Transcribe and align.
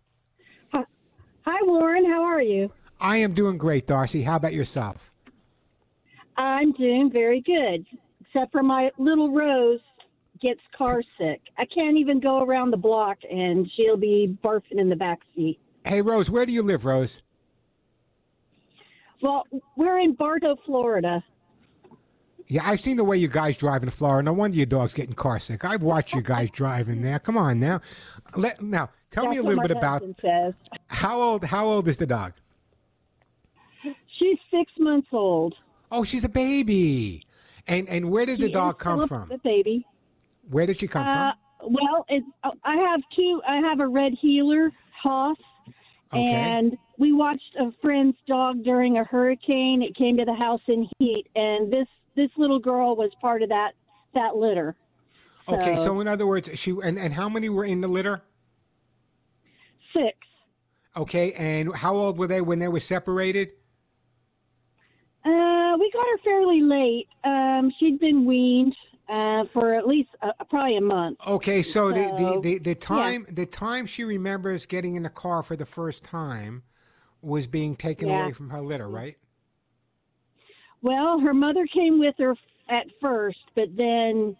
Hi, 0.73 1.59
Warren. 1.63 2.05
How 2.05 2.23
are 2.23 2.41
you? 2.41 2.69
I 2.99 3.17
am 3.17 3.33
doing 3.33 3.57
great, 3.57 3.87
Darcy. 3.87 4.21
How 4.21 4.35
about 4.35 4.53
yourself? 4.53 5.13
I'm 6.35 6.73
doing 6.73 7.09
very 7.09 7.39
good, 7.39 7.85
except 8.19 8.51
for 8.51 8.61
my 8.61 8.91
little 8.97 9.31
Rose 9.31 9.79
gets 10.41 10.59
car 10.77 11.01
sick. 11.17 11.39
I 11.57 11.65
can't 11.65 11.97
even 11.97 12.19
go 12.19 12.43
around 12.43 12.71
the 12.71 12.77
block, 12.77 13.19
and 13.31 13.65
she'll 13.75 13.95
be 13.95 14.37
barfing 14.43 14.77
in 14.77 14.89
the 14.89 14.95
back 14.95 15.19
seat. 15.33 15.57
Hey, 15.85 16.01
Rose, 16.01 16.29
where 16.29 16.45
do 16.45 16.51
you 16.51 16.61
live, 16.61 16.83
Rose? 16.83 17.21
Well, 19.21 19.47
we're 19.77 19.99
in 19.99 20.13
Bartow, 20.15 20.57
Florida. 20.65 21.23
Yeah, 22.47 22.61
I've 22.65 22.79
seen 22.79 22.95
the 22.97 23.03
way 23.03 23.17
you 23.17 23.27
guys 23.27 23.57
drive 23.57 23.83
in 23.83 23.89
Florida. 23.89 24.25
No 24.25 24.33
wonder 24.33 24.55
your 24.55 24.65
dog's 24.65 24.93
getting 24.93 25.13
car 25.13 25.37
sick. 25.39 25.65
I've 25.65 25.83
watched 25.83 26.13
you 26.15 26.21
guys 26.21 26.49
driving 26.49 27.01
there. 27.01 27.19
Come 27.19 27.37
on 27.37 27.59
now. 27.59 27.81
Let, 28.35 28.61
now, 28.61 28.89
tell 29.11 29.27
me 29.27 29.37
a 29.37 29.43
little 29.43 29.61
bit 29.61 29.71
about 29.71 30.01
says. 30.21 30.53
how 30.87 31.19
old 31.21 31.43
how 31.43 31.65
old 31.67 31.87
is 31.89 31.97
the 31.97 32.07
dog? 32.07 32.33
She's 34.17 34.37
six 34.49 34.71
months 34.79 35.07
old. 35.11 35.55
Oh, 35.91 36.03
she's 36.03 36.23
a 36.23 36.29
baby. 36.29 37.23
And 37.67 37.87
and 37.89 38.09
where 38.09 38.25
did 38.25 38.39
the 38.39 38.49
dog 38.49 38.79
come 38.79 39.07
from? 39.07 39.29
The 39.29 39.37
baby. 39.39 39.85
Where 40.49 40.65
did 40.65 40.79
she 40.79 40.87
come 40.87 41.05
Uh, 41.05 41.33
from? 41.59 41.73
well, 41.73 42.05
it's, 42.07 42.25
uh, 42.43 42.51
I 42.63 42.77
have 42.77 43.01
two. 43.15 43.41
I 43.47 43.57
have 43.57 43.81
a 43.81 43.87
red 43.87 44.13
heeler, 44.21 44.71
Hoss, 45.03 45.37
Okay. 46.13 46.23
and 46.33 46.77
we 46.97 47.11
watched 47.11 47.55
a 47.59 47.71
friend's 47.81 48.15
dog 48.25 48.63
during 48.63 48.97
a 48.97 49.03
hurricane. 49.03 49.81
It 49.81 49.95
came 49.95 50.15
to 50.17 50.23
the 50.25 50.33
house 50.33 50.61
in 50.67 50.87
heat, 50.99 51.27
and 51.35 51.71
this 51.71 51.87
this 52.17 52.29
little 52.35 52.59
girl 52.59 52.97
was 52.97 53.11
part 53.21 53.41
of 53.41 53.47
that 53.49 53.71
that 54.13 54.35
litter. 54.35 54.75
Okay, 55.47 55.77
so- 55.77 55.85
so 55.85 55.99
in 56.01 56.07
other 56.09 56.27
words, 56.27 56.49
she 56.55 56.71
and, 56.83 56.99
and 56.99 57.13
how 57.13 57.29
many 57.29 57.47
were 57.47 57.63
in 57.63 57.79
the 57.79 57.87
litter? 57.87 58.21
Six. 59.95 60.17
Okay, 60.97 61.31
and 61.33 61.73
how 61.73 61.95
old 61.95 62.17
were 62.17 62.27
they 62.27 62.41
when 62.41 62.59
they 62.59 62.67
were 62.67 62.79
separated? 62.81 63.51
Uh, 65.23 65.77
we 65.79 65.91
got 65.91 66.05
her 66.05 66.17
fairly 66.23 66.61
late. 66.61 67.07
Um, 67.23 67.71
she'd 67.79 67.99
been 67.99 68.25
weaned 68.25 68.75
uh, 69.09 69.45
for 69.53 69.73
at 69.75 69.87
least 69.87 70.09
uh, 70.21 70.31
probably 70.49 70.77
a 70.77 70.81
month. 70.81 71.19
Okay, 71.27 71.61
so, 71.61 71.91
the, 71.91 72.01
the, 72.17 72.39
the, 72.41 72.57
the 72.59 72.75
time 72.75 73.25
the 73.29 73.45
time 73.45 73.85
she 73.85 74.03
remembers 74.03 74.65
getting 74.65 74.95
in 74.95 75.03
the 75.03 75.09
car 75.09 75.43
for 75.43 75.55
the 75.55 75.65
first 75.65 76.03
time 76.03 76.63
was 77.21 77.45
being 77.47 77.75
taken 77.75 78.09
Yeah. 78.09 78.23
away 78.23 78.33
from 78.33 78.49
her 78.49 78.61
litter, 78.61 78.89
right? 78.89 79.17
Well, 80.81 81.19
her 81.19 81.33
mother 81.33 81.65
came 81.67 81.99
with 81.99 82.15
her 82.19 82.35
at 82.69 82.85
first, 83.01 83.39
but 83.55 83.75
then, 83.75 84.35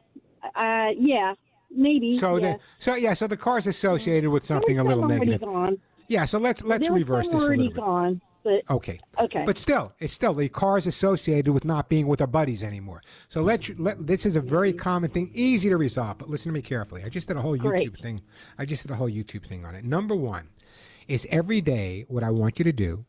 uh, 0.56 0.90
yeah, 0.98 1.34
maybe. 1.72 2.18
So 2.18 2.38
yeah. 2.38 2.54
the 2.54 2.60
so 2.80 2.96
yeah, 2.96 3.14
so 3.14 3.28
the 3.28 3.38
car's 3.38 3.68
associated 3.68 4.30
with 4.30 4.46
something 4.46 4.80
a 4.80 4.84
little 4.84 5.08
negative. 5.08 5.42
Gone. 5.42 5.78
Yeah, 6.08 6.26
so 6.26 6.38
let's 6.38 6.64
let's 6.64 6.86
There 6.86 6.94
reverse 6.96 7.28
this 7.30 7.44
a 7.44 7.48
little 7.48 7.66
bit. 7.68 7.76
gone, 7.76 8.22
but 8.44 8.62
Okay. 8.70 9.00
okay. 9.20 9.44
But 9.46 9.58
still, 9.58 9.92
it's 10.00 10.14
still 10.14 10.34
the 10.34 10.48
car's 10.48 10.88
associated 10.88 11.52
with 11.52 11.66
not 11.66 11.90
being 11.90 12.08
with 12.08 12.22
our 12.22 12.28
buddies 12.28 12.64
anymore. 12.64 13.02
So 13.28 13.42
let 13.42 13.68
you 13.68 13.76
let 13.78 14.06
this 14.06 14.26
is 14.26 14.36
a 14.36 14.42
very 14.42 14.72
common 14.72 15.10
thing, 15.10 15.32
easy 15.34 15.68
to 15.70 15.78
resolve. 15.78 16.18
But 16.20 16.30
listen 16.30 16.52
to 16.52 16.54
me 16.54 16.62
carefully. 16.62 17.04
I 17.04 17.10
just 17.10 17.28
did 17.28 17.36
a 17.36 17.42
whole 17.42 17.58
Great. 17.58 17.90
YouTube 17.90 18.02
thing. 18.02 18.22
I 18.58 18.66
just 18.66 18.84
did 18.84 18.92
a 18.92 18.96
whole 18.96 19.10
YouTube 19.10 19.46
thing 19.46 19.66
on 19.66 19.76
it. 19.76 19.84
Number 19.84 20.16
one 20.16 20.48
is 21.08 21.28
every 21.30 21.62
day 21.62 22.06
what 22.08 22.24
I 22.24 22.30
want 22.30 22.60
you 22.60 22.64
to 22.66 22.74
do 22.74 23.06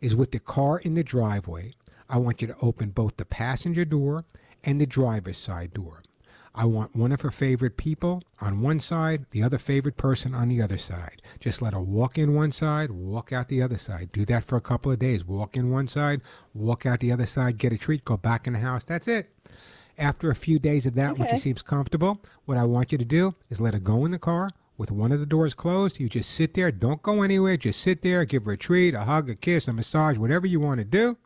is 0.00 0.16
with 0.16 0.30
the 0.32 0.40
car 0.40 0.78
in 0.78 0.94
the 0.94 1.04
driveway, 1.04 1.72
I 2.10 2.18
want 2.18 2.42
you 2.42 2.48
to 2.48 2.56
open 2.60 2.90
both 2.90 3.16
the 3.16 3.24
passenger 3.24 3.84
door 3.84 4.24
and 4.64 4.80
the 4.80 4.86
driver's 4.86 5.38
side 5.38 5.72
door. 5.72 6.00
I 6.52 6.64
want 6.64 6.96
one 6.96 7.12
of 7.12 7.20
her 7.20 7.30
favorite 7.30 7.76
people 7.76 8.24
on 8.40 8.60
one 8.60 8.80
side, 8.80 9.26
the 9.30 9.44
other 9.44 9.58
favorite 9.58 9.96
person 9.96 10.34
on 10.34 10.48
the 10.48 10.60
other 10.60 10.76
side. 10.76 11.22
Just 11.38 11.62
let 11.62 11.72
her 11.72 11.80
walk 11.80 12.18
in 12.18 12.34
one 12.34 12.50
side, 12.50 12.90
walk 12.90 13.32
out 13.32 13.46
the 13.46 13.62
other 13.62 13.78
side. 13.78 14.10
Do 14.10 14.24
that 14.24 14.42
for 14.42 14.56
a 14.56 14.60
couple 14.60 14.90
of 14.90 14.98
days. 14.98 15.24
Walk 15.24 15.56
in 15.56 15.70
one 15.70 15.86
side, 15.86 16.20
walk 16.52 16.84
out 16.84 16.98
the 16.98 17.12
other 17.12 17.26
side, 17.26 17.58
get 17.58 17.72
a 17.72 17.78
treat, 17.78 18.04
go 18.04 18.16
back 18.16 18.48
in 18.48 18.54
the 18.54 18.58
house. 18.58 18.84
That's 18.84 19.06
it. 19.06 19.30
After 19.96 20.28
a 20.28 20.34
few 20.34 20.58
days 20.58 20.86
of 20.86 20.94
that, 20.96 21.16
when 21.16 21.28
she 21.28 21.36
seems 21.36 21.62
comfortable, 21.62 22.20
what 22.46 22.58
I 22.58 22.64
want 22.64 22.90
you 22.90 22.98
to 22.98 23.04
do 23.04 23.36
is 23.50 23.60
let 23.60 23.74
her 23.74 23.80
go 23.80 24.04
in 24.04 24.10
the 24.10 24.18
car 24.18 24.50
with 24.76 24.90
one 24.90 25.12
of 25.12 25.20
the 25.20 25.26
doors 25.26 25.54
closed. 25.54 26.00
You 26.00 26.08
just 26.08 26.30
sit 26.30 26.54
there. 26.54 26.72
Don't 26.72 27.02
go 27.02 27.22
anywhere. 27.22 27.56
Just 27.56 27.80
sit 27.80 28.02
there. 28.02 28.24
Give 28.24 28.44
her 28.46 28.52
a 28.52 28.58
treat, 28.58 28.94
a 28.94 29.04
hug, 29.04 29.30
a 29.30 29.36
kiss, 29.36 29.68
a 29.68 29.72
massage, 29.72 30.18
whatever 30.18 30.48
you 30.48 30.58
want 30.58 30.78
to 30.78 30.84
do. 30.84 31.16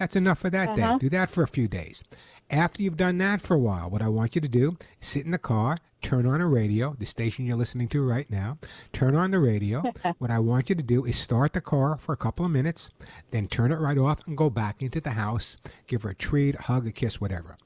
That's 0.00 0.16
enough 0.16 0.38
for 0.38 0.48
that 0.50 0.70
Uh-huh. 0.70 0.94
day. 0.94 0.98
Do 0.98 1.10
that 1.10 1.30
for 1.30 1.42
a 1.42 1.46
few 1.46 1.68
days. 1.68 2.02
After 2.50 2.82
you've 2.82 2.96
done 2.96 3.18
that 3.18 3.40
for 3.42 3.54
a 3.54 3.58
while, 3.58 3.90
what 3.90 4.00
I 4.02 4.08
want 4.08 4.34
you 4.34 4.40
to 4.40 4.48
do 4.48 4.76
sit 4.98 5.26
in 5.26 5.30
the 5.30 5.38
car, 5.38 5.76
turn 6.02 6.24
on 6.26 6.40
a 6.40 6.48
radio, 6.48 6.96
the 6.98 7.04
station 7.04 7.44
you're 7.44 7.56
listening 7.58 7.86
to 7.88 8.02
right 8.02 8.28
now. 8.30 8.56
Turn 8.94 9.14
on 9.14 9.30
the 9.30 9.38
radio. 9.38 9.82
what 10.18 10.30
I 10.30 10.38
want 10.38 10.70
you 10.70 10.74
to 10.74 10.82
do 10.82 11.04
is 11.04 11.16
start 11.16 11.52
the 11.52 11.60
car 11.60 11.98
for 11.98 12.14
a 12.14 12.16
couple 12.16 12.46
of 12.46 12.50
minutes, 12.50 12.90
then 13.30 13.46
turn 13.46 13.70
it 13.72 13.76
right 13.76 13.98
off 13.98 14.26
and 14.26 14.38
go 14.38 14.48
back 14.48 14.80
into 14.82 15.02
the 15.02 15.10
house. 15.10 15.58
Give 15.86 16.02
her 16.02 16.10
a 16.10 16.14
treat, 16.14 16.54
a 16.54 16.62
hug, 16.62 16.86
a 16.86 16.92
kiss, 16.92 17.20
whatever. 17.20 17.56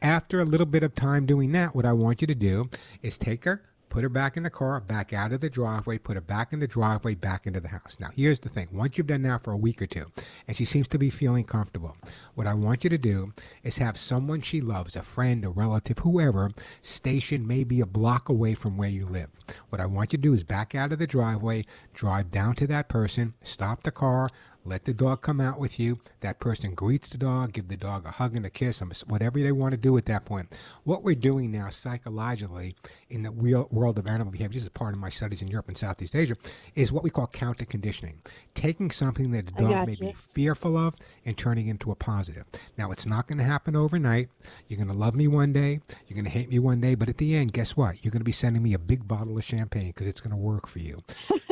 After 0.00 0.40
a 0.40 0.44
little 0.46 0.66
bit 0.66 0.84
of 0.84 0.94
time 0.94 1.26
doing 1.26 1.50
that, 1.52 1.74
what 1.74 1.84
I 1.84 1.92
want 1.92 2.20
you 2.20 2.28
to 2.28 2.34
do 2.36 2.70
is 3.02 3.18
take 3.18 3.44
her, 3.44 3.62
put 3.90 4.04
her 4.04 4.08
back 4.08 4.36
in 4.36 4.44
the 4.44 4.50
car, 4.50 4.80
back 4.80 5.12
out 5.12 5.32
of 5.32 5.40
the 5.40 5.50
driveway, 5.50 5.98
put 5.98 6.14
her 6.14 6.20
back 6.20 6.52
in 6.52 6.60
the 6.60 6.66
driveway, 6.66 7.14
back 7.14 7.46
into 7.46 7.60
the 7.60 7.68
house. 7.68 7.96
Now, 8.00 8.10
here's 8.16 8.40
the 8.40 8.48
thing. 8.48 8.68
Once 8.72 8.96
you've 8.96 9.08
done 9.08 9.22
that 9.22 9.44
for 9.44 9.52
a 9.52 9.56
week 9.56 9.82
or 9.82 9.86
two, 9.86 10.06
and 10.48 10.56
she 10.56 10.64
seems 10.64 10.88
to 10.88 10.98
be 10.98 11.10
feeling 11.10 11.44
comfortable, 11.44 11.96
what 12.34 12.46
I 12.46 12.54
want 12.54 12.84
you 12.84 12.90
to 12.90 12.98
do 12.98 13.34
is 13.64 13.76
have 13.76 13.98
someone 13.98 14.40
she 14.40 14.60
loves, 14.60 14.96
a 14.96 15.02
friend, 15.02 15.44
a 15.44 15.50
relative, 15.50 15.98
whoever, 15.98 16.50
stationed 16.82 17.46
maybe 17.46 17.80
a 17.80 17.86
block 17.86 18.28
away 18.28 18.54
from 18.54 18.76
where 18.76 18.88
you 18.88 19.06
live. 19.06 19.28
What 19.68 19.80
I 19.80 19.86
want 19.86 20.12
you 20.12 20.18
to 20.18 20.22
do 20.22 20.32
is 20.32 20.44
back 20.44 20.74
out 20.74 20.92
of 20.92 21.00
the 21.00 21.06
driveway, 21.06 21.64
drive 21.92 22.30
down 22.30 22.54
to 22.56 22.66
that 22.68 22.88
person, 22.88 23.34
stop 23.42 23.82
the 23.82 23.90
car, 23.90 24.30
let 24.64 24.84
the 24.84 24.92
dog 24.92 25.22
come 25.22 25.40
out 25.40 25.58
with 25.58 25.80
you. 25.80 25.98
That 26.20 26.38
person 26.38 26.74
greets 26.74 27.08
the 27.08 27.18
dog, 27.18 27.52
give 27.52 27.68
the 27.68 27.76
dog 27.76 28.06
a 28.06 28.10
hug 28.10 28.36
and 28.36 28.44
a 28.44 28.50
kiss, 28.50 28.82
whatever 29.06 29.40
they 29.40 29.52
want 29.52 29.72
to 29.72 29.78
do 29.78 29.96
at 29.96 30.04
that 30.06 30.24
point. 30.24 30.52
What 30.84 31.02
we're 31.02 31.14
doing 31.14 31.50
now 31.50 31.70
psychologically 31.70 32.76
in 33.08 33.22
the 33.22 33.30
real 33.30 33.68
world 33.70 33.98
of 33.98 34.06
animal 34.06 34.30
behavior, 34.32 34.54
this 34.54 34.64
is 34.64 34.68
part 34.68 34.92
of 34.92 35.00
my 35.00 35.08
studies 35.08 35.42
in 35.42 35.48
Europe 35.48 35.68
and 35.68 35.76
Southeast 35.76 36.14
Asia, 36.14 36.36
is 36.74 36.92
what 36.92 37.02
we 37.02 37.10
call 37.10 37.26
counter 37.26 37.64
conditioning. 37.64 38.20
Taking 38.54 38.90
something 38.90 39.30
that 39.32 39.46
the 39.46 39.52
dog 39.52 39.86
may 39.86 39.94
gotcha. 39.94 40.04
be 40.04 40.12
fearful 40.12 40.76
of 40.76 40.94
and 41.24 41.36
turning 41.36 41.68
it 41.68 41.70
into 41.70 41.90
a 41.90 41.94
positive. 41.94 42.44
Now, 42.76 42.90
it's 42.90 43.06
not 43.06 43.26
going 43.26 43.38
to 43.38 43.44
happen 43.44 43.74
overnight. 43.74 44.28
You're 44.68 44.78
going 44.78 44.90
to 44.90 44.96
love 44.96 45.14
me 45.14 45.26
one 45.26 45.52
day, 45.52 45.80
you're 46.06 46.16
going 46.16 46.24
to 46.24 46.30
hate 46.30 46.50
me 46.50 46.58
one 46.58 46.80
day, 46.80 46.94
but 46.94 47.08
at 47.08 47.16
the 47.16 47.34
end, 47.34 47.52
guess 47.52 47.76
what? 47.76 48.04
You're 48.04 48.12
going 48.12 48.20
to 48.20 48.24
be 48.24 48.32
sending 48.32 48.62
me 48.62 48.74
a 48.74 48.78
big 48.78 49.08
bottle 49.08 49.38
of 49.38 49.44
champagne 49.44 49.88
because 49.88 50.06
it's 50.06 50.20
going 50.20 50.32
to 50.32 50.36
work 50.36 50.66
for 50.66 50.80
you. 50.80 51.02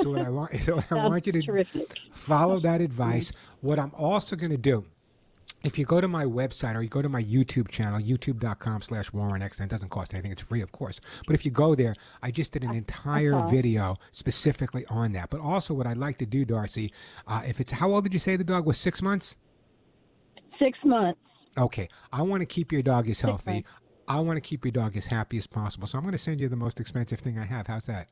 So 0.02 0.10
what 0.10 0.20
I 0.20 0.28
want, 0.28 0.54
so 0.62 0.76
what 0.76 0.92
I 0.92 1.08
want 1.08 1.26
you 1.26 1.32
to 1.32 1.42
terrific. 1.42 1.94
follow 2.12 2.60
that 2.60 2.80
advice. 2.80 2.97
What 3.60 3.78
I'm 3.78 3.92
also 3.94 4.36
going 4.36 4.50
to 4.50 4.56
do, 4.56 4.84
if 5.64 5.76
you 5.78 5.84
go 5.84 6.00
to 6.00 6.06
my 6.08 6.24
website 6.24 6.76
or 6.76 6.82
you 6.82 6.88
go 6.88 7.02
to 7.02 7.08
my 7.08 7.22
YouTube 7.22 7.68
channel, 7.68 8.00
youtube.com 8.00 8.82
slash 8.82 9.12
Warren 9.12 9.42
X, 9.42 9.58
it 9.58 9.68
doesn't 9.68 9.88
cost 9.88 10.14
anything. 10.14 10.30
It's 10.30 10.42
free, 10.42 10.60
of 10.60 10.70
course. 10.72 11.00
But 11.26 11.34
if 11.34 11.44
you 11.44 11.50
go 11.50 11.74
there, 11.74 11.94
I 12.22 12.30
just 12.30 12.52
did 12.52 12.62
an 12.62 12.74
entire 12.74 13.34
Okay. 13.34 13.56
video 13.56 13.96
specifically 14.12 14.84
on 14.88 15.12
that. 15.14 15.30
But 15.30 15.40
also 15.40 15.74
what 15.74 15.86
I'd 15.86 15.96
like 15.96 16.18
to 16.18 16.26
do, 16.26 16.44
Darcy, 16.44 16.92
uh, 17.26 17.42
if 17.46 17.60
it's, 17.60 17.72
how 17.72 17.90
old 17.92 18.04
did 18.04 18.12
you 18.12 18.20
say 18.20 18.36
the 18.36 18.44
dog 18.44 18.66
was? 18.66 18.78
Six 18.78 19.02
months? 19.02 19.36
Six 20.58 20.78
months. 20.84 21.20
Okay, 21.56 21.88
I 22.12 22.22
want 22.22 22.40
to 22.42 22.46
keep 22.46 22.70
your 22.70 22.82
dog 22.82 23.08
as 23.08 23.20
healthy. 23.20 23.64
I 24.06 24.20
want 24.20 24.36
to 24.36 24.40
keep 24.40 24.64
your 24.64 24.72
dog 24.72 24.96
as 24.96 25.06
happy 25.06 25.38
as 25.38 25.46
possible. 25.46 25.86
So 25.88 25.98
I'm 25.98 26.04
going 26.04 26.12
to 26.12 26.18
send 26.18 26.40
you 26.40 26.48
the 26.48 26.56
most 26.56 26.78
expensive 26.78 27.18
thing 27.18 27.38
I 27.38 27.44
have. 27.44 27.66
How's 27.66 27.86
that? 27.86 28.08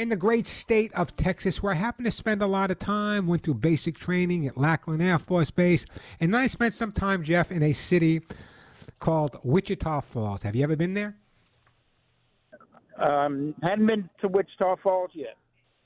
in 0.00 0.08
the 0.08 0.16
great 0.16 0.46
state 0.46 0.90
of 0.94 1.14
Texas, 1.16 1.62
where 1.62 1.74
I 1.74 1.76
happen 1.76 2.06
to 2.06 2.10
spend 2.10 2.40
a 2.40 2.46
lot 2.46 2.70
of 2.70 2.78
time, 2.78 3.26
went 3.26 3.42
through 3.42 3.54
basic 3.54 3.98
training 3.98 4.46
at 4.46 4.56
Lackland 4.56 5.02
Air 5.02 5.18
Force 5.18 5.50
Base, 5.50 5.84
and 6.20 6.32
then 6.32 6.40
I 6.40 6.46
spent 6.46 6.72
some 6.72 6.90
time, 6.90 7.22
Jeff, 7.22 7.52
in 7.52 7.62
a 7.62 7.74
city 7.74 8.22
called 8.98 9.38
Wichita 9.42 10.00
Falls. 10.00 10.42
Have 10.42 10.56
you 10.56 10.62
ever 10.62 10.76
been 10.76 10.94
there? 10.94 11.16
Um, 13.00 13.54
hadn't 13.62 13.86
been 13.86 14.10
to 14.20 14.28
Wichita 14.28 14.76
Falls 14.76 15.10
yet. 15.14 15.36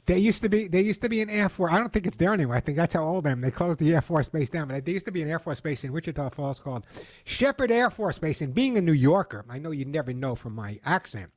There 0.06 0.18
used 0.18 0.42
to 0.42 0.50
be 0.50 0.68
there 0.68 0.82
used 0.82 1.00
to 1.02 1.08
be 1.08 1.22
an 1.22 1.30
Air 1.30 1.48
Force. 1.48 1.72
I 1.72 1.78
don't 1.78 1.90
think 1.90 2.06
it's 2.06 2.18
there 2.18 2.34
anymore. 2.34 2.56
I 2.56 2.60
think 2.60 2.76
that's 2.76 2.92
how 2.92 3.04
old 3.04 3.26
I 3.26 3.30
am. 3.30 3.40
They 3.40 3.50
closed 3.50 3.78
the 3.78 3.94
Air 3.94 4.02
Force 4.02 4.28
Base 4.28 4.50
down, 4.50 4.68
but 4.68 4.84
there 4.84 4.92
used 4.92 5.06
to 5.06 5.12
be 5.12 5.22
an 5.22 5.30
Air 5.30 5.38
Force 5.38 5.60
Base 5.60 5.82
in 5.84 5.92
Wichita 5.92 6.28
Falls 6.28 6.60
called 6.60 6.86
Sheppard 7.24 7.70
Air 7.70 7.88
Force 7.88 8.18
Base. 8.18 8.42
And 8.42 8.52
being 8.52 8.76
a 8.76 8.82
New 8.82 8.92
Yorker, 8.92 9.46
I 9.48 9.58
know 9.58 9.70
you 9.70 9.86
never 9.86 10.12
know 10.12 10.34
from 10.34 10.54
my 10.54 10.78
accent, 10.84 11.30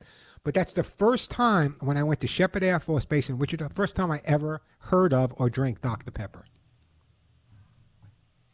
but 0.44 0.52
that's 0.52 0.74
the 0.74 0.82
first 0.82 1.30
time 1.30 1.76
when 1.80 1.96
I 1.96 2.02
went 2.02 2.20
to 2.20 2.26
Sheppard 2.26 2.62
Air 2.62 2.78
Force 2.78 3.06
Base 3.06 3.30
in 3.30 3.38
Wichita. 3.38 3.68
First 3.68 3.96
time 3.96 4.10
I 4.10 4.20
ever 4.26 4.60
heard 4.80 5.14
of 5.14 5.32
or 5.38 5.48
drank 5.48 5.80
Dr 5.80 6.10
Pepper. 6.10 6.44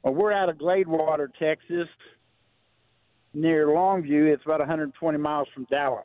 Well, 0.04 0.14
we're 0.14 0.32
out 0.32 0.48
of 0.48 0.58
Gladewater, 0.58 1.28
Texas, 1.36 1.88
near 3.32 3.66
Longview. 3.66 4.32
It's 4.32 4.44
about 4.44 4.60
120 4.60 5.18
miles 5.18 5.48
from 5.52 5.64
Dallas. 5.64 6.04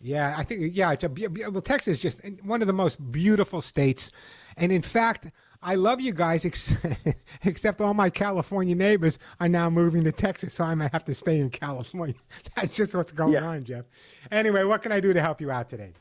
Yeah, 0.00 0.34
I 0.36 0.44
think 0.44 0.74
yeah, 0.76 0.92
it's 0.92 1.02
a 1.04 1.08
well. 1.50 1.60
Texas 1.60 1.94
is 1.96 1.98
just 1.98 2.20
one 2.44 2.60
of 2.60 2.68
the 2.68 2.72
most 2.72 3.10
beautiful 3.10 3.60
states, 3.60 4.12
and 4.56 4.70
in 4.70 4.82
fact, 4.82 5.26
I 5.60 5.74
love 5.74 6.00
you 6.00 6.12
guys. 6.12 6.44
Ex- 6.44 6.74
except 7.44 7.80
all 7.80 7.94
my 7.94 8.08
California 8.08 8.76
neighbors 8.76 9.18
are 9.40 9.48
now 9.48 9.68
moving 9.68 10.04
to 10.04 10.12
Texas, 10.12 10.54
so 10.54 10.64
I 10.64 10.74
might 10.76 10.92
have 10.92 11.04
to 11.06 11.14
stay 11.14 11.38
in 11.40 11.50
California. 11.50 12.14
That's 12.56 12.74
just 12.74 12.94
what's 12.94 13.10
going 13.12 13.32
Yeah. 13.32 13.44
on, 13.44 13.64
Jeff. 13.64 13.86
Anyway, 14.30 14.62
what 14.62 14.82
can 14.82 14.92
I 14.92 15.00
do 15.00 15.12
to 15.12 15.20
help 15.20 15.40
you 15.40 15.50
out 15.50 15.68
today? 15.68 15.92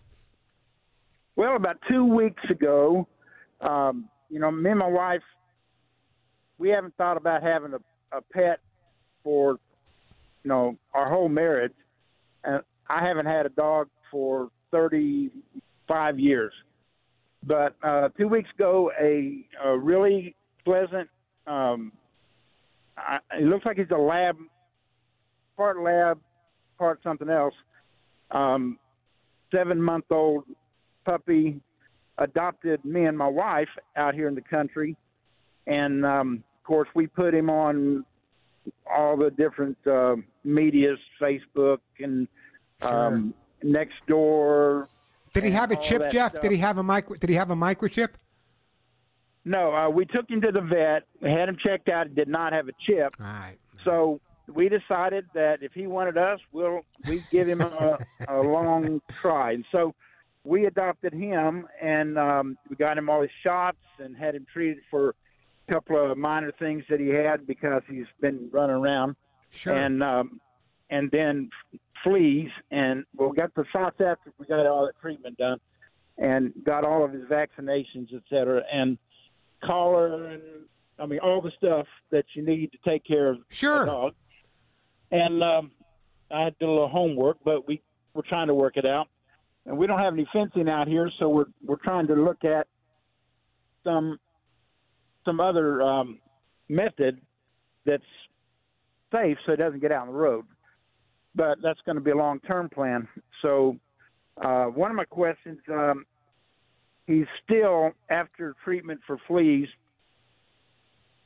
Well, 1.36 1.56
about 1.56 1.78
two 1.90 2.06
weeks 2.06 2.44
ago, 2.52 3.08
um, 3.62 4.10
you 4.30 4.40
know, 4.40 4.52
me 4.52 4.70
and 4.72 4.80
my 4.80 4.88
wife, 4.90 5.22
we 6.60 6.70
haven't 6.70 6.96
thought 6.98 7.18
about 7.18 7.42
having 7.42 7.74
a, 7.74 8.18
a 8.18 8.22
pet 8.22 8.60
for, 9.24 9.54
you 10.44 10.50
know, 10.50 10.78
our 10.94 11.10
whole 11.10 11.30
marriage. 11.30 11.74
And 12.44 12.62
I 12.90 13.06
haven't 13.06 13.26
had 13.26 13.46
a 13.46 13.50
dog 13.50 13.90
for 14.12 14.50
35 14.72 16.20
years. 16.20 16.54
But 17.44 17.76
uh, 17.84 18.10
two 18.18 18.28
weeks 18.28 18.50
ago, 18.56 18.92
a, 19.00 19.46
a 19.64 19.78
really 19.78 20.36
pleasant, 20.66 21.10
um, 21.46 21.92
I, 22.98 23.20
it 23.40 23.44
looks 23.44 23.66
like 23.66 23.78
he's 23.78 23.86
a 23.92 23.98
lab, 23.98 24.38
part 25.56 25.82
lab, 25.82 26.20
part 26.78 27.00
something 27.04 27.30
else, 27.30 27.54
um, 28.32 28.78
seven 29.54 29.82
month 29.82 30.06
old 30.12 30.44
puppy 31.06 31.62
adopted 32.18 32.84
me 32.84 33.06
and 33.06 33.18
my 33.18 33.28
wife 33.28 33.70
out 33.96 34.14
here 34.14 34.28
in 34.28 34.36
the 34.36 34.42
country, 34.42 34.96
and 35.68 36.06
um, 36.06 36.44
of 36.58 36.64
course 36.64 36.90
we 36.96 37.08
put 37.08 37.34
him 37.34 37.50
on 37.50 38.04
all 38.92 39.16
the 39.16 39.30
different 39.32 39.78
uh, 39.88 40.16
medias, 40.44 41.00
Facebook 41.22 41.80
and 42.00 42.28
um, 42.82 43.34
next 43.64 43.96
door. 44.08 44.90
Did 45.34 45.44
he 45.44 45.52
have 45.52 45.72
a 45.72 45.76
chip, 45.76 46.10
Jeff? 46.10 46.32
stuff. 46.32 46.42
Did 46.42 46.52
he 46.52 46.58
have 46.58 46.78
a 46.78 46.84
micro? 46.84 47.16
Did 47.18 47.30
he 47.30 47.36
have 47.36 47.52
a 47.52 47.56
microchip? 47.56 48.10
No, 49.46 49.74
uh, 49.74 49.90
we 49.90 50.06
took 50.06 50.30
him 50.30 50.42
to 50.42 50.52
the 50.52 50.62
vet. 50.62 51.04
We 51.22 51.30
had 51.30 51.48
him 51.48 51.58
checked 51.64 51.90
out. 51.90 52.14
Did 52.16 52.28
not 52.28 52.54
have 52.54 52.68
a 52.68 52.74
chip. 52.86 53.16
All 53.20 53.26
right. 53.26 53.58
So 53.86 54.20
we 54.54 54.68
decided 54.70 55.26
that 55.34 55.62
if 55.64 55.74
he 55.74 55.88
wanted 55.88 56.18
us, 56.18 56.40
we'll 56.52 56.82
we 57.08 57.24
give 57.32 57.48
him 57.48 57.62
a, 57.62 57.98
a 58.28 58.42
long 58.42 59.02
try. 59.22 59.54
And 59.54 59.66
so 59.72 59.94
we 60.44 60.66
adopted 60.66 61.14
him, 61.14 61.68
and 61.82 62.18
um, 62.18 62.58
we 62.70 62.76
got 62.76 62.98
him 62.98 63.10
all 63.10 63.22
his 63.22 63.32
shots 63.44 63.78
and 64.00 64.16
had 64.18 64.36
him 64.36 64.46
treated 64.52 64.80
for 64.90 65.16
a 65.68 65.74
couple 65.74 66.12
of 66.12 66.18
minor 66.18 66.52
things 66.52 66.84
that 66.90 67.00
he 67.00 67.08
had 67.10 67.46
because 67.48 67.84
he's 67.90 68.06
been 68.22 68.50
running 68.52 68.76
around, 68.76 69.16
Sure. 69.52 69.74
and 69.74 70.02
um, 70.04 70.42
and 70.90 71.10
then 71.12 71.50
fleas, 72.04 72.50
and 72.72 73.06
we 73.18 73.32
got 73.36 73.54
the 73.56 73.66
shots 73.72 74.00
after 74.00 74.32
we 74.38 74.46
got 74.46 74.66
all 74.66 74.86
that 74.86 75.00
treatment 75.02 75.38
done, 75.38 75.60
and 76.18 76.54
got 76.64 76.84
all 76.84 77.04
of 77.04 77.12
his 77.12 77.24
vaccinations, 77.26 78.14
et 78.14 78.22
cetera, 78.30 78.64
and 78.72 78.98
collar 79.64 80.28
and 80.28 80.42
I 81.00 81.06
mean 81.06 81.20
all 81.20 81.42
the 81.42 81.52
stuff 81.58 81.88
that 82.12 82.26
you 82.34 82.44
need 82.46 82.72
to 82.72 82.78
take 82.88 83.04
care 83.06 83.30
of 83.30 83.40
Sure. 83.50 83.84
a 83.84 83.86
dog. 83.86 84.14
And 85.12 85.42
um, 85.44 85.72
I 86.32 86.46
did 86.46 86.62
a 86.62 86.70
little 86.70 86.90
homework, 86.90 87.38
but 87.44 87.68
we 87.68 87.82
we're 88.14 88.24
trying 88.24 88.48
to 88.48 88.54
work 88.56 88.78
it 88.78 88.88
out. 88.88 89.08
And 89.66 89.78
we 89.78 89.86
don't 89.86 90.00
have 90.00 90.14
any 90.14 90.28
fencing 90.32 90.70
out 90.70 90.88
here, 90.88 91.10
so 91.20 91.30
we're 91.30 91.46
we're 91.64 91.76
trying 91.78 92.08
to 92.08 92.16
look 92.16 92.44
at 92.44 92.68
some 93.84 94.20
some 95.26 95.40
other 95.40 95.82
um, 95.82 96.20
method 96.70 97.20
that's 97.86 98.04
safe, 99.14 99.38
so 99.46 99.54
it 99.54 99.58
doesn't 99.58 99.80
get 99.80 99.92
out 99.92 100.08
on 100.08 100.08
the 100.08 100.14
road. 100.14 100.46
But 101.38 101.60
that's 101.62 101.80
going 101.86 101.96
to 101.96 102.02
be 102.02 102.12
a 102.12 102.18
long 102.18 102.42
term 102.42 102.68
plan. 102.68 103.08
So 103.42 103.78
uh, 104.42 104.66
one 104.66 104.92
of 104.92 104.98
my 104.98 105.06
questions. 105.06 105.60
Um, 105.72 106.06
he's 107.06 107.26
still 107.46 107.92
after 108.10 108.54
treatment 108.64 109.00
for 109.08 109.18
fleas 109.28 109.70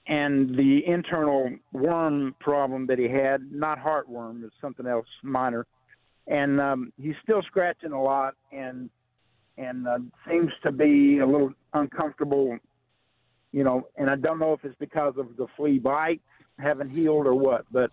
and 0.07 0.55
the 0.57 0.85
internal 0.85 1.51
worm 1.73 2.35
problem 2.39 2.87
that 2.87 2.99
he 2.99 3.07
had, 3.07 3.51
not 3.51 3.79
heartworm, 3.79 4.43
it's 4.43 4.53
something 4.61 4.87
else 4.87 5.07
minor. 5.23 5.65
And 6.27 6.61
um, 6.61 6.93
he's 7.01 7.15
still 7.23 7.41
scratching 7.43 7.91
a 7.91 8.01
lot 8.01 8.35
and 8.51 8.89
and 9.57 9.87
uh, 9.87 9.99
seems 10.27 10.51
to 10.63 10.71
be 10.71 11.19
a 11.19 11.25
little 11.25 11.53
uncomfortable, 11.73 12.57
you 13.51 13.63
know. 13.63 13.87
And 13.97 14.09
I 14.09 14.15
don't 14.15 14.39
know 14.39 14.53
if 14.53 14.63
it's 14.63 14.75
because 14.79 15.15
of 15.17 15.35
the 15.37 15.47
flea 15.57 15.77
bite 15.77 16.21
haven't 16.57 16.89
healed 16.89 17.27
or 17.27 17.35
what, 17.35 17.65
but 17.71 17.91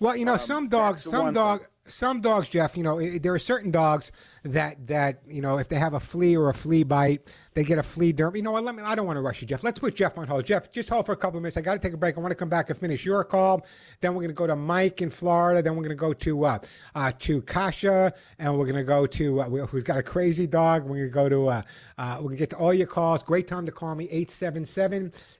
Well, 0.00 0.16
you 0.16 0.24
know, 0.24 0.34
Um, 0.34 0.38
some 0.38 0.68
dogs, 0.68 1.04
some 1.04 1.24
one 1.24 1.34
dog, 1.34 1.66
some 1.88 2.20
dogs, 2.20 2.48
Jeff. 2.48 2.76
You 2.76 2.82
know, 2.82 3.18
there 3.18 3.34
are 3.34 3.38
certain 3.38 3.70
dogs 3.70 4.12
that 4.44 4.86
that 4.86 5.22
you 5.26 5.40
know, 5.40 5.58
if 5.58 5.68
they 5.68 5.76
have 5.76 5.94
a 5.94 6.00
flea 6.00 6.36
or 6.36 6.48
a 6.48 6.54
flea 6.54 6.84
bite, 6.84 7.32
they 7.54 7.64
get 7.64 7.78
a 7.78 7.82
flea 7.82 8.12
derm. 8.12 8.36
You 8.36 8.42
know 8.42 8.52
what? 8.52 8.64
Let 8.64 8.76
me. 8.76 8.82
I 8.82 8.94
don't 8.94 9.06
want 9.06 9.16
to 9.16 9.20
rush 9.20 9.40
you, 9.42 9.48
Jeff. 9.48 9.64
Let's 9.64 9.78
put 9.78 9.94
Jeff 9.94 10.16
on 10.16 10.26
hold. 10.28 10.44
Jeff, 10.44 10.70
just 10.70 10.88
hold 10.88 11.06
for 11.06 11.12
a 11.12 11.16
couple 11.16 11.38
of 11.38 11.42
minutes. 11.42 11.56
I 11.56 11.60
got 11.60 11.74
to 11.74 11.80
take 11.80 11.92
a 11.92 11.96
break. 11.96 12.16
I 12.16 12.20
want 12.20 12.30
to 12.30 12.36
come 12.36 12.48
back 12.48 12.70
and 12.70 12.78
finish 12.78 13.04
your 13.04 13.24
call. 13.24 13.66
Then 14.00 14.14
we're 14.14 14.22
going 14.22 14.28
to 14.28 14.34
go 14.34 14.46
to 14.46 14.56
Mike 14.56 15.02
in 15.02 15.10
Florida. 15.10 15.62
Then 15.62 15.74
we're 15.74 15.82
going 15.82 15.90
to 15.90 15.96
go 15.96 16.12
to 16.12 16.44
uh, 16.44 16.58
uh, 16.94 17.12
to 17.18 17.42
Kasha, 17.42 18.12
and 18.38 18.56
we're 18.56 18.66
going 18.66 18.76
to 18.76 18.84
go 18.84 19.06
to 19.06 19.40
uh, 19.40 19.48
who's 19.66 19.82
got 19.82 19.98
a 19.98 20.02
crazy 20.02 20.46
dog. 20.46 20.84
We're 20.84 20.96
going 20.96 21.08
to 21.08 21.14
go 21.14 21.28
to. 21.28 21.48
Uh, 21.48 21.62
uh, 21.98 22.14
we're 22.18 22.26
going 22.26 22.36
to 22.36 22.40
get 22.40 22.50
to 22.50 22.56
all 22.56 22.72
your 22.72 22.86
calls. 22.86 23.24
Great 23.24 23.48
time 23.48 23.66
to 23.66 23.72
call 23.72 23.96
me 23.96 24.06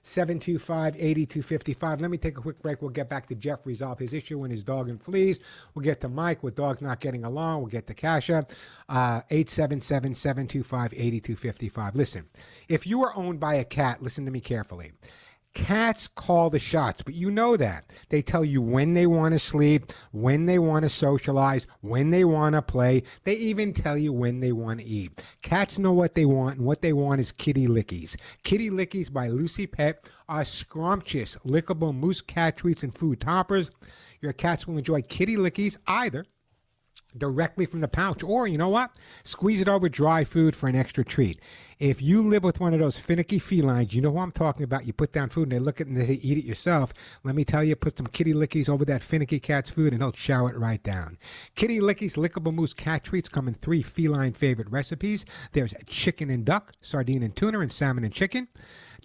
877-725-8255. 0.03 2.01
Let 2.01 2.11
me 2.11 2.17
take 2.17 2.37
a 2.37 2.41
quick 2.41 2.61
break. 2.61 2.81
We'll 2.81 2.91
get 2.91 3.07
back 3.07 3.27
to 3.27 3.35
Jeff 3.35 3.65
resolve 3.65 3.97
his 3.97 4.11
issue 4.11 4.43
and 4.43 4.51
his 4.51 4.65
dog 4.65 4.89
and 4.89 5.01
fleas. 5.01 5.39
We'll 5.73 5.83
get 5.83 6.01
to 6.01 6.09
Mike 6.09 6.38
with 6.43 6.55
dogs 6.55 6.81
not 6.81 6.99
getting 6.99 7.23
along. 7.23 7.61
We'll 7.61 7.69
get 7.69 7.87
to 7.87 7.93
Kasha. 7.93 8.45
Uh, 8.87 9.21
877-725-8255. 9.31 11.95
Listen, 11.95 12.25
if 12.67 12.85
you 12.87 13.01
are 13.03 13.15
owned 13.15 13.39
by 13.39 13.53
a 13.55 13.63
cat, 13.63 14.03
listen 14.03 14.25
to 14.25 14.31
me 14.31 14.41
carefully. 14.41 14.91
Cats 15.55 16.07
call 16.07 16.51
the 16.51 16.59
shots, 16.59 17.01
but 17.01 17.15
you 17.15 17.31
know 17.31 17.57
that. 17.57 17.85
They 18.09 18.21
tell 18.21 18.45
you 18.45 18.61
when 18.61 18.93
they 18.93 19.07
want 19.07 19.33
to 19.33 19.39
sleep, 19.39 19.91
when 20.11 20.45
they 20.45 20.59
want 20.59 20.83
to 20.83 20.89
socialize, 20.89 21.65
when 21.81 22.11
they 22.11 22.23
want 22.23 22.53
to 22.53 22.61
play. 22.61 23.01
They 23.23 23.33
even 23.33 23.73
tell 23.73 23.97
you 23.97 24.13
when 24.13 24.41
they 24.41 24.51
want 24.51 24.79
to 24.79 24.85
eat. 24.85 25.23
Cats 25.41 25.79
know 25.79 25.91
what 25.91 26.13
they 26.13 26.25
want, 26.25 26.57
and 26.57 26.67
what 26.67 26.83
they 26.83 26.93
want 26.93 27.19
is 27.19 27.31
kitty 27.31 27.65
lickies. 27.67 28.15
Kitty 28.43 28.69
lickies 28.69 29.11
by 29.11 29.27
Lucy 29.27 29.65
Pet 29.65 30.07
are 30.29 30.45
scrumptious, 30.45 31.35
lickable 31.43 31.95
mousse 31.95 32.21
cat 32.21 32.57
treats 32.57 32.83
and 32.83 32.95
food 32.95 33.19
toppers. 33.19 33.71
Your 34.21 34.33
cats 34.33 34.67
will 34.67 34.77
enjoy 34.77 35.01
kitty 35.01 35.35
lickies 35.37 35.77
either 35.87 36.25
directly 37.17 37.65
from 37.65 37.81
the 37.81 37.87
pouch. 37.87 38.23
Or, 38.23 38.47
you 38.47 38.57
know 38.57 38.69
what? 38.69 38.91
Squeeze 39.23 39.61
it 39.61 39.69
over 39.69 39.89
dry 39.89 40.23
food 40.23 40.55
for 40.55 40.67
an 40.67 40.75
extra 40.75 41.03
treat. 41.03 41.39
If 41.79 42.01
you 42.01 42.21
live 42.21 42.43
with 42.43 42.59
one 42.59 42.73
of 42.73 42.81
those 42.81 42.99
finicky 42.99 43.39
felines, 43.39 43.93
you 43.93 44.01
know 44.01 44.11
who 44.11 44.17
I'm 44.17 44.33
talking 44.33 44.63
about. 44.63 44.85
You 44.85 44.91
put 44.91 45.13
down 45.13 45.29
food 45.29 45.43
and 45.43 45.53
they 45.53 45.59
look 45.59 45.79
at 45.79 45.87
it 45.87 45.91
and 45.91 45.95
they 45.95 46.15
eat 46.15 46.37
it 46.37 46.43
yourself. 46.43 46.91
Let 47.23 47.35
me 47.35 47.45
tell 47.45 47.63
you, 47.63 47.73
put 47.77 47.97
some 47.97 48.07
kitty 48.07 48.33
lickies 48.33 48.67
over 48.67 48.83
that 48.83 49.01
finicky 49.01 49.39
cat's 49.39 49.69
food 49.69 49.93
and 49.93 50.01
he'll 50.01 50.11
chow 50.11 50.47
it 50.47 50.57
right 50.57 50.83
down. 50.83 51.17
Kitty 51.55 51.79
lickies 51.79 52.17
lickable 52.17 52.53
mousse 52.53 52.73
cat 52.73 53.05
treats 53.05 53.29
come 53.29 53.47
in 53.47 53.53
three 53.53 53.81
feline 53.81 54.33
favorite 54.33 54.69
recipes. 54.69 55.23
There's 55.53 55.73
chicken 55.85 56.29
and 56.29 56.43
duck, 56.43 56.73
sardine 56.81 57.23
and 57.23 57.33
tuna, 57.33 57.61
and 57.61 57.71
salmon 57.71 58.03
and 58.03 58.13
chicken. 58.13 58.49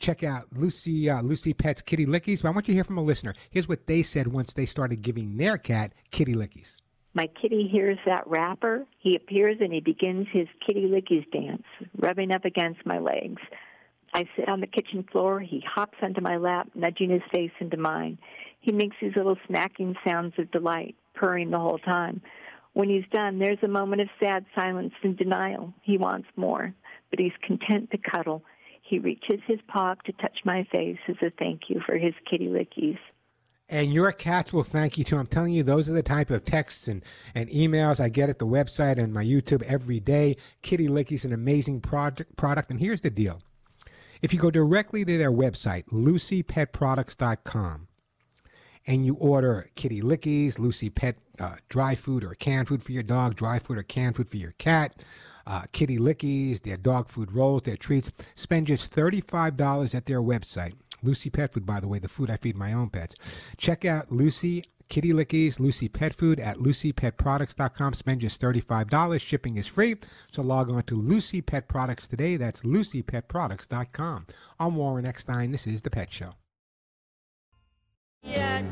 Check 0.00 0.24
out 0.24 0.46
Lucy 0.56 1.08
uh, 1.08 1.22
Lucy 1.22 1.54
Pet's 1.54 1.80
Kitty 1.80 2.06
Lickies. 2.06 2.42
But 2.42 2.48
I 2.48 2.50
want 2.50 2.66
you 2.66 2.72
to 2.72 2.78
hear 2.78 2.82
from 2.82 2.98
a 2.98 3.02
listener. 3.02 3.34
Here's 3.50 3.68
what 3.68 3.86
they 3.86 4.02
said 4.02 4.26
once 4.26 4.52
they 4.52 4.66
started 4.66 5.00
giving 5.00 5.36
their 5.36 5.58
cat 5.58 5.92
Kitty 6.10 6.34
Lickies. 6.34 6.78
My 7.14 7.28
kitty 7.40 7.68
hears 7.68 7.98
that 8.06 8.26
wrapper. 8.26 8.86
He 8.98 9.14
appears 9.14 9.58
and 9.60 9.72
he 9.72 9.80
begins 9.80 10.26
his 10.32 10.48
kitty 10.66 10.86
lickies 10.86 11.30
dance, 11.30 11.62
rubbing 11.96 12.32
up 12.32 12.44
against 12.44 12.84
my 12.84 12.98
legs. 12.98 13.40
I 14.12 14.28
sit 14.36 14.48
on 14.48 14.60
the 14.60 14.66
kitchen 14.66 15.04
floor. 15.10 15.38
He 15.40 15.60
hops 15.60 15.98
onto 16.02 16.20
my 16.20 16.36
lap, 16.36 16.68
nudging 16.74 17.10
his 17.10 17.22
face 17.32 17.52
into 17.60 17.76
mine. 17.76 18.18
He 18.60 18.72
makes 18.72 18.96
these 19.00 19.14
little 19.14 19.36
snacking 19.48 19.94
sounds 20.06 20.34
of 20.38 20.50
delight, 20.50 20.96
purring 21.14 21.50
the 21.50 21.58
whole 21.58 21.78
time. 21.78 22.20
When 22.72 22.88
he's 22.88 23.04
done, 23.12 23.38
there's 23.38 23.62
a 23.62 23.68
moment 23.68 24.02
of 24.02 24.08
sad 24.18 24.44
silence 24.54 24.94
and 25.04 25.16
denial. 25.16 25.72
He 25.82 25.96
wants 25.96 26.26
more, 26.34 26.74
but 27.10 27.20
he's 27.20 27.32
content 27.42 27.92
to 27.92 27.98
cuddle. 27.98 28.42
He 28.82 28.98
reaches 28.98 29.40
his 29.46 29.60
paw 29.68 29.94
to 30.04 30.12
touch 30.12 30.38
my 30.44 30.64
face 30.72 30.98
as 31.08 31.16
a 31.22 31.30
thank 31.30 31.62
you 31.68 31.80
for 31.86 31.96
his 31.96 32.14
kitty 32.28 32.48
lickies. 32.48 32.98
And 33.68 33.92
your 33.92 34.12
cats 34.12 34.52
will 34.52 34.62
thank 34.62 34.98
you 34.98 35.04
too. 35.04 35.16
I'm 35.16 35.26
telling 35.26 35.54
you, 35.54 35.62
those 35.62 35.88
are 35.88 35.94
the 35.94 36.02
type 36.02 36.30
of 36.30 36.44
texts 36.44 36.86
and, 36.86 37.02
and 37.34 37.48
emails 37.48 37.98
I 37.98 38.10
get 38.10 38.28
at 38.28 38.38
the 38.38 38.46
website 38.46 38.98
and 38.98 39.12
my 39.12 39.24
YouTube 39.24 39.62
every 39.62 40.00
day. 40.00 40.36
Kitty 40.62 40.88
Licky's 40.88 41.24
an 41.24 41.32
amazing 41.32 41.80
product, 41.80 42.36
product. 42.36 42.70
And 42.70 42.78
here's 42.78 43.00
the 43.00 43.10
deal 43.10 43.40
if 44.20 44.32
you 44.32 44.38
go 44.38 44.50
directly 44.50 45.04
to 45.04 45.18
their 45.18 45.32
website, 45.32 45.84
lucypetproducts.com, 45.86 47.88
and 48.86 49.06
you 49.06 49.14
order 49.14 49.70
kitty 49.74 50.02
lickies, 50.02 50.58
Lucy 50.58 50.90
Pet 50.90 51.16
uh, 51.38 51.56
dry 51.68 51.94
food 51.94 52.22
or 52.22 52.34
canned 52.34 52.68
food 52.68 52.82
for 52.82 52.92
your 52.92 53.02
dog, 53.02 53.34
dry 53.34 53.58
food 53.58 53.78
or 53.78 53.82
canned 53.82 54.16
food 54.16 54.28
for 54.28 54.36
your 54.36 54.52
cat, 54.52 55.02
uh, 55.46 55.62
kitty 55.72 55.98
lickies, 55.98 56.62
their 56.62 56.76
dog 56.76 57.08
food 57.08 57.32
rolls, 57.32 57.62
their 57.62 57.76
treats, 57.76 58.10
spend 58.34 58.66
just 58.66 58.94
$35 58.94 59.94
at 59.94 60.06
their 60.06 60.22
website. 60.22 60.74
Lucy 61.02 61.28
Pet 61.28 61.52
Food, 61.52 61.66
by 61.66 61.80
the 61.80 61.88
way, 61.88 61.98
the 61.98 62.08
food 62.08 62.30
I 62.30 62.36
feed 62.36 62.56
my 62.56 62.72
own 62.72 62.88
pets. 62.88 63.14
Check 63.58 63.84
out 63.84 64.10
Lucy 64.10 64.64
Kitty 64.88 65.12
Lickies, 65.12 65.58
Lucy 65.58 65.88
Pet 65.88 66.14
Food 66.14 66.38
at 66.40 66.58
lucypetproducts.com. 66.58 67.94
Spend 67.94 68.20
just 68.20 68.40
$35. 68.40 69.20
Shipping 69.20 69.56
is 69.56 69.66
free. 69.66 69.96
So 70.30 70.42
log 70.42 70.70
on 70.70 70.82
to 70.84 70.94
Lucy 70.94 71.40
Pet 71.40 71.68
Products 71.68 72.06
today. 72.06 72.36
That's 72.36 72.60
lucypetproducts.com. 72.60 74.26
I'm 74.60 74.76
Warren 74.76 75.06
Eckstein. 75.06 75.52
This 75.52 75.66
is 75.66 75.82
The 75.82 75.90
Pet 75.90 76.12
Show. 76.12 76.34
Yeah, 78.22 78.62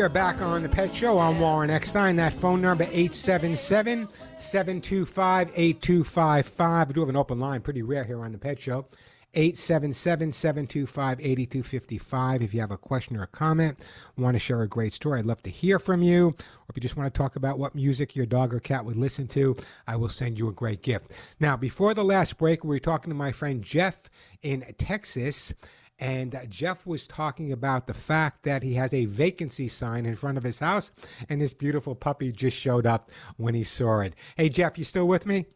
we 0.00 0.04
are 0.04 0.08
back 0.08 0.40
on 0.40 0.62
the 0.62 0.68
Pet 0.68 0.96
Show. 0.96 1.18
I'm 1.18 1.38
Warren 1.38 1.68
Eckstein. 1.68 2.16
That 2.16 2.32
phone 2.32 2.62
number 2.62 2.84
877 2.84 4.08
725 4.34 5.52
8255. 5.54 6.88
We 6.88 6.94
do 6.94 7.00
have 7.00 7.10
an 7.10 7.16
open 7.16 7.38
line, 7.38 7.60
pretty 7.60 7.82
rare 7.82 8.04
here 8.04 8.24
on 8.24 8.32
the 8.32 8.38
Pet 8.38 8.58
Show. 8.58 8.86
877 9.34 10.32
725 10.32 11.20
8255. 11.20 12.42
If 12.42 12.54
you 12.54 12.62
have 12.62 12.70
a 12.70 12.78
question 12.78 13.14
or 13.14 13.24
a 13.24 13.26
comment, 13.26 13.78
want 14.16 14.36
to 14.36 14.38
share 14.38 14.62
a 14.62 14.66
great 14.66 14.94
story, 14.94 15.18
I'd 15.18 15.26
love 15.26 15.42
to 15.42 15.50
hear 15.50 15.78
from 15.78 16.02
you. 16.02 16.28
Or 16.28 16.34
if 16.70 16.76
you 16.76 16.80
just 16.80 16.96
want 16.96 17.12
to 17.12 17.18
talk 17.18 17.36
about 17.36 17.58
what 17.58 17.74
music 17.74 18.16
your 18.16 18.24
dog 18.24 18.54
or 18.54 18.60
cat 18.60 18.82
would 18.86 18.96
listen 18.96 19.28
to, 19.28 19.54
I 19.86 19.96
will 19.96 20.08
send 20.08 20.38
you 20.38 20.48
a 20.48 20.52
great 20.52 20.80
gift. 20.80 21.10
Now, 21.40 21.58
before 21.58 21.92
the 21.92 22.04
last 22.04 22.38
break, 22.38 22.64
we 22.64 22.70
were 22.70 22.78
talking 22.80 23.10
to 23.10 23.14
my 23.14 23.32
friend 23.32 23.62
Jeff 23.62 24.08
in 24.40 24.64
Texas. 24.78 25.52
And 26.00 26.34
uh, 26.34 26.46
Jeff 26.46 26.86
was 26.86 27.06
talking 27.06 27.52
about 27.52 27.86
the 27.86 27.94
fact 27.94 28.42
that 28.44 28.62
he 28.62 28.74
has 28.74 28.92
a 28.94 29.04
vacancy 29.04 29.68
sign 29.68 30.06
in 30.06 30.16
front 30.16 30.38
of 30.38 30.44
his 30.44 30.58
house, 30.58 30.92
and 31.28 31.40
this 31.40 31.52
beautiful 31.52 31.94
puppy 31.94 32.32
just 32.32 32.56
showed 32.56 32.86
up 32.86 33.10
when 33.36 33.54
he 33.54 33.62
saw 33.62 34.00
it. 34.00 34.14
Hey, 34.36 34.48
Jeff, 34.48 34.78
you 34.78 34.84
still 34.84 35.06
with 35.06 35.26
me? 35.26 35.46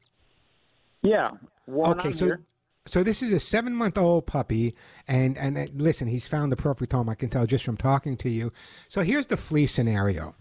Yeah. 1.03 1.31
Okay, 1.69 2.09
I'm 2.09 2.15
so 2.15 2.25
here. 2.27 2.43
so 2.87 3.03
this 3.03 3.23
is 3.23 3.33
a 3.33 3.41
seven 3.41 3.75
month 3.75 3.97
old 3.97 4.27
puppy, 4.27 4.75
and 5.09 5.39
and 5.39 5.57
uh, 5.57 5.67
listen, 5.75 6.07
he's 6.07 6.29
found 6.29 6.53
the 6.53 6.57
perfect 6.57 6.93
home. 6.93 7.09
I 7.09 7.15
can 7.15 7.31
tell 7.31 7.47
just 7.47 7.65
from 7.65 7.79
talking 7.79 8.17
to 8.19 8.29
you. 8.29 8.53
So 8.89 9.01
here's 9.01 9.27
the 9.27 9.37
flea 9.37 9.67
scenario. 9.67 10.35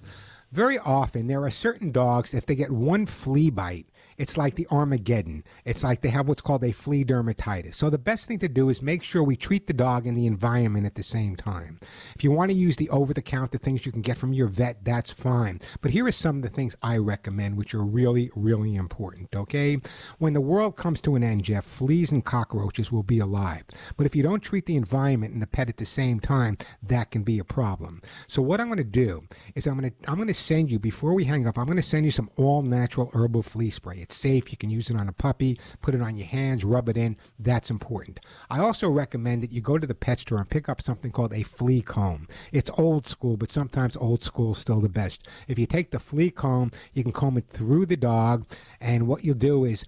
Very 0.53 0.77
often, 0.77 1.25
there 1.25 1.43
are 1.43 1.50
certain 1.50 1.91
dogs, 1.91 2.36
if 2.36 2.45
they 2.45 2.53
get 2.53 2.69
one 2.69 3.07
flea 3.07 3.50
bite, 3.50 3.88
it's 4.17 4.38
like 4.38 4.55
the 4.55 4.67
Armageddon. 4.69 5.43
It's 5.65 5.83
like 5.83 6.01
they 6.01 6.10
have 6.10 6.27
what's 6.27 6.41
called 6.41 6.63
a 6.63 6.72
flea 6.72 7.03
dermatitis. 7.03 7.74
So 7.74 7.89
the 7.89 7.98
best 7.98 8.27
thing 8.27 8.39
to 8.39 8.48
do 8.48 8.69
is 8.69 8.81
make 8.81 9.03
sure 9.03 9.24
we 9.24 9.36
treat 9.36 9.67
the 9.67 9.74
dog 9.74 10.05
and 10.05 10.17
the 10.17 10.27
environment 10.27 10.86
at 10.86 10.95
the 10.95 11.03
same 11.03 11.36
time. 11.36 11.79
If 12.15 12.24
you 12.24 12.31
want 12.31 12.51
to 12.51 12.57
use 12.57 12.75
the 12.75 12.89
over 12.89 13.13
the 13.13 13.22
counter 13.22 13.57
things 13.57 13.86
you 13.86 13.91
can 13.91 14.01
get 14.01 14.17
from 14.17 14.33
your 14.33 14.48
vet, 14.48 14.86
that's 14.86 15.12
fine. 15.12 15.62
But 15.81 15.91
here 15.91 16.05
are 16.05 16.12
some 16.12 16.38
of 16.38 16.43
the 16.43 16.50
things 16.50 16.75
I 16.81 16.98
recommend, 16.98 17.57
which 17.57 17.74
are 17.74 17.83
really, 17.83 18.29
really 18.36 18.75
important, 18.75 19.36
okay? 19.36 19.77
When 20.19 20.33
the 20.33 20.41
world 20.41 20.77
comes 20.77 21.01
to 21.01 21.15
an 21.15 21.24
end, 21.24 21.45
Jeff, 21.45 21.65
fleas 21.65 22.12
and 22.12 22.24
cockroaches 22.24 22.91
will 22.91 23.03
be 23.03 23.19
alive. 23.19 23.63
But 23.98 24.05
if 24.05 24.15
you 24.15 24.24
don't 24.24 24.41
treat 24.41 24.65
the 24.65 24.75
environment 24.75 25.33
and 25.33 25.41
the 25.41 25.48
pet 25.48 25.69
at 25.69 25.77
the 25.77 25.86
same 25.86 26.19
time, 26.19 26.57
that 26.83 27.12
can 27.12 27.24
be 27.24 27.39
a 27.39 27.43
problem. 27.43 28.01
So 28.27 28.41
what 28.41 28.62
I'm 28.62 28.67
going 28.67 28.77
to 28.77 28.83
do 28.83 29.24
is 29.55 29.65
I'm 29.65 29.79
going 29.79 29.91
to 29.91 30.10
I'm 30.10 30.15
going 30.15 30.27
to 30.27 30.33
send 30.43 30.69
you 30.69 30.77
before 30.79 31.13
we 31.13 31.23
hang 31.23 31.47
up. 31.47 31.57
I'm 31.57 31.65
going 31.65 31.77
to 31.77 31.81
send 31.83 32.05
you 32.05 32.12
some 32.12 32.29
all 32.35 32.62
natural 32.62 33.09
herbal 33.13 33.43
flea 33.43 33.69
spray. 33.69 33.97
It's 33.97 34.15
safe. 34.15 34.51
You 34.51 34.57
can 34.57 34.69
use 34.69 34.89
it 34.89 34.97
on 34.97 35.07
a 35.07 35.13
puppy, 35.13 35.59
put 35.81 35.95
it 35.95 36.01
on 36.01 36.17
your 36.17 36.27
hands, 36.27 36.65
rub 36.65 36.89
it 36.89 36.97
in. 36.97 37.15
That's 37.39 37.69
important. 37.69 38.19
I 38.50 38.59
also 38.59 38.89
recommend 38.89 39.43
that 39.43 39.51
you 39.51 39.62
go 39.62 39.77
to 39.77 39.88
the 39.88 39.95
pet 39.95 40.19
store 40.19 40.39
and 40.39 40.50
pick 40.50 40.67
up 40.67 40.81
something 40.81 41.12
called 41.12 41.33
a 41.33 41.43
flea 41.43 41.81
comb. 41.81 42.27
It's 42.51 42.69
old 42.77 43.07
school, 43.07 43.38
but 43.38 43.51
sometimes 43.51 43.95
old 43.97 44.23
school 44.23 44.51
is 44.51 44.57
still 44.57 44.81
the 44.81 44.89
best. 44.89 45.27
If 45.47 45.57
you 45.57 45.65
take 45.65 45.91
the 45.91 46.00
flea 46.00 46.31
comb, 46.31 46.71
you 46.93 47.03
can 47.03 47.13
comb 47.13 47.38
it 47.38 47.47
through 47.50 47.85
the 47.85 47.97
dog, 47.97 48.45
and 48.81 49.07
what 49.07 49.23
you'll 49.23 49.35
do 49.35 49.65
is 49.65 49.85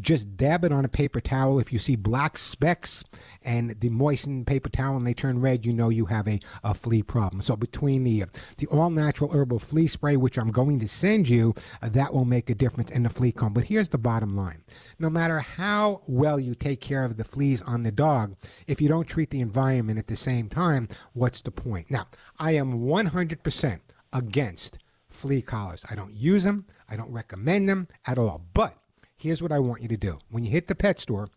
just 0.00 0.36
dab 0.36 0.64
it 0.64 0.72
on 0.72 0.84
a 0.84 0.88
paper 0.88 1.20
towel. 1.20 1.58
If 1.58 1.72
you 1.72 1.78
see 1.78 1.96
black 1.96 2.38
specks 2.38 3.04
and 3.42 3.78
the 3.80 3.90
moistened 3.90 4.46
paper 4.46 4.68
towel 4.68 4.96
and 4.96 5.06
they 5.06 5.14
turn 5.14 5.40
red, 5.40 5.66
you 5.66 5.72
know 5.72 5.88
you 5.88 6.06
have 6.06 6.26
a, 6.28 6.40
a 6.64 6.74
flea 6.74 7.02
problem. 7.02 7.40
So 7.40 7.56
between 7.56 8.04
the 8.04 8.24
the 8.58 8.66
all 8.68 8.90
natural 8.90 9.30
herbal 9.32 9.58
flea 9.58 9.86
spray, 9.86 10.16
which 10.16 10.38
I'm 10.38 10.50
going 10.50 10.78
to 10.80 10.88
send 10.88 11.28
you, 11.28 11.54
uh, 11.82 11.88
that 11.90 12.14
will 12.14 12.24
make 12.24 12.48
a 12.50 12.54
difference 12.54 12.90
in 12.90 13.02
the 13.02 13.10
flea 13.10 13.32
comb. 13.32 13.52
But 13.52 13.64
here's 13.64 13.90
the 13.90 13.98
bottom 13.98 14.36
line: 14.36 14.62
no 14.98 15.10
matter 15.10 15.40
how 15.40 16.02
well 16.06 16.40
you 16.40 16.54
take 16.54 16.80
care 16.80 17.04
of 17.04 17.16
the 17.16 17.24
fleas 17.24 17.62
on 17.62 17.82
the 17.82 17.92
dog, 17.92 18.36
if 18.66 18.80
you 18.80 18.88
don't 18.88 19.06
treat 19.06 19.30
the 19.30 19.40
environment 19.40 19.98
at 19.98 20.06
the 20.06 20.16
same 20.16 20.48
time, 20.48 20.88
what's 21.12 21.40
the 21.40 21.50
point? 21.50 21.90
Now, 21.90 22.06
I 22.38 22.52
am 22.52 22.80
100% 22.80 23.80
against 24.12 24.78
flea 25.08 25.42
collars. 25.42 25.84
I 25.90 25.94
don't 25.94 26.14
use 26.14 26.44
them. 26.44 26.66
I 26.88 26.96
don't 26.96 27.12
recommend 27.12 27.68
them 27.68 27.88
at 28.06 28.18
all. 28.18 28.46
But 28.54 28.76
here's 29.22 29.40
what 29.40 29.52
I 29.52 29.60
want 29.60 29.82
you 29.82 29.88
to 29.88 29.96
do. 29.96 30.18
When 30.30 30.44
you 30.44 30.50
hit 30.50 30.66
the 30.66 30.74
pet 30.74 30.98
store, 30.98 31.28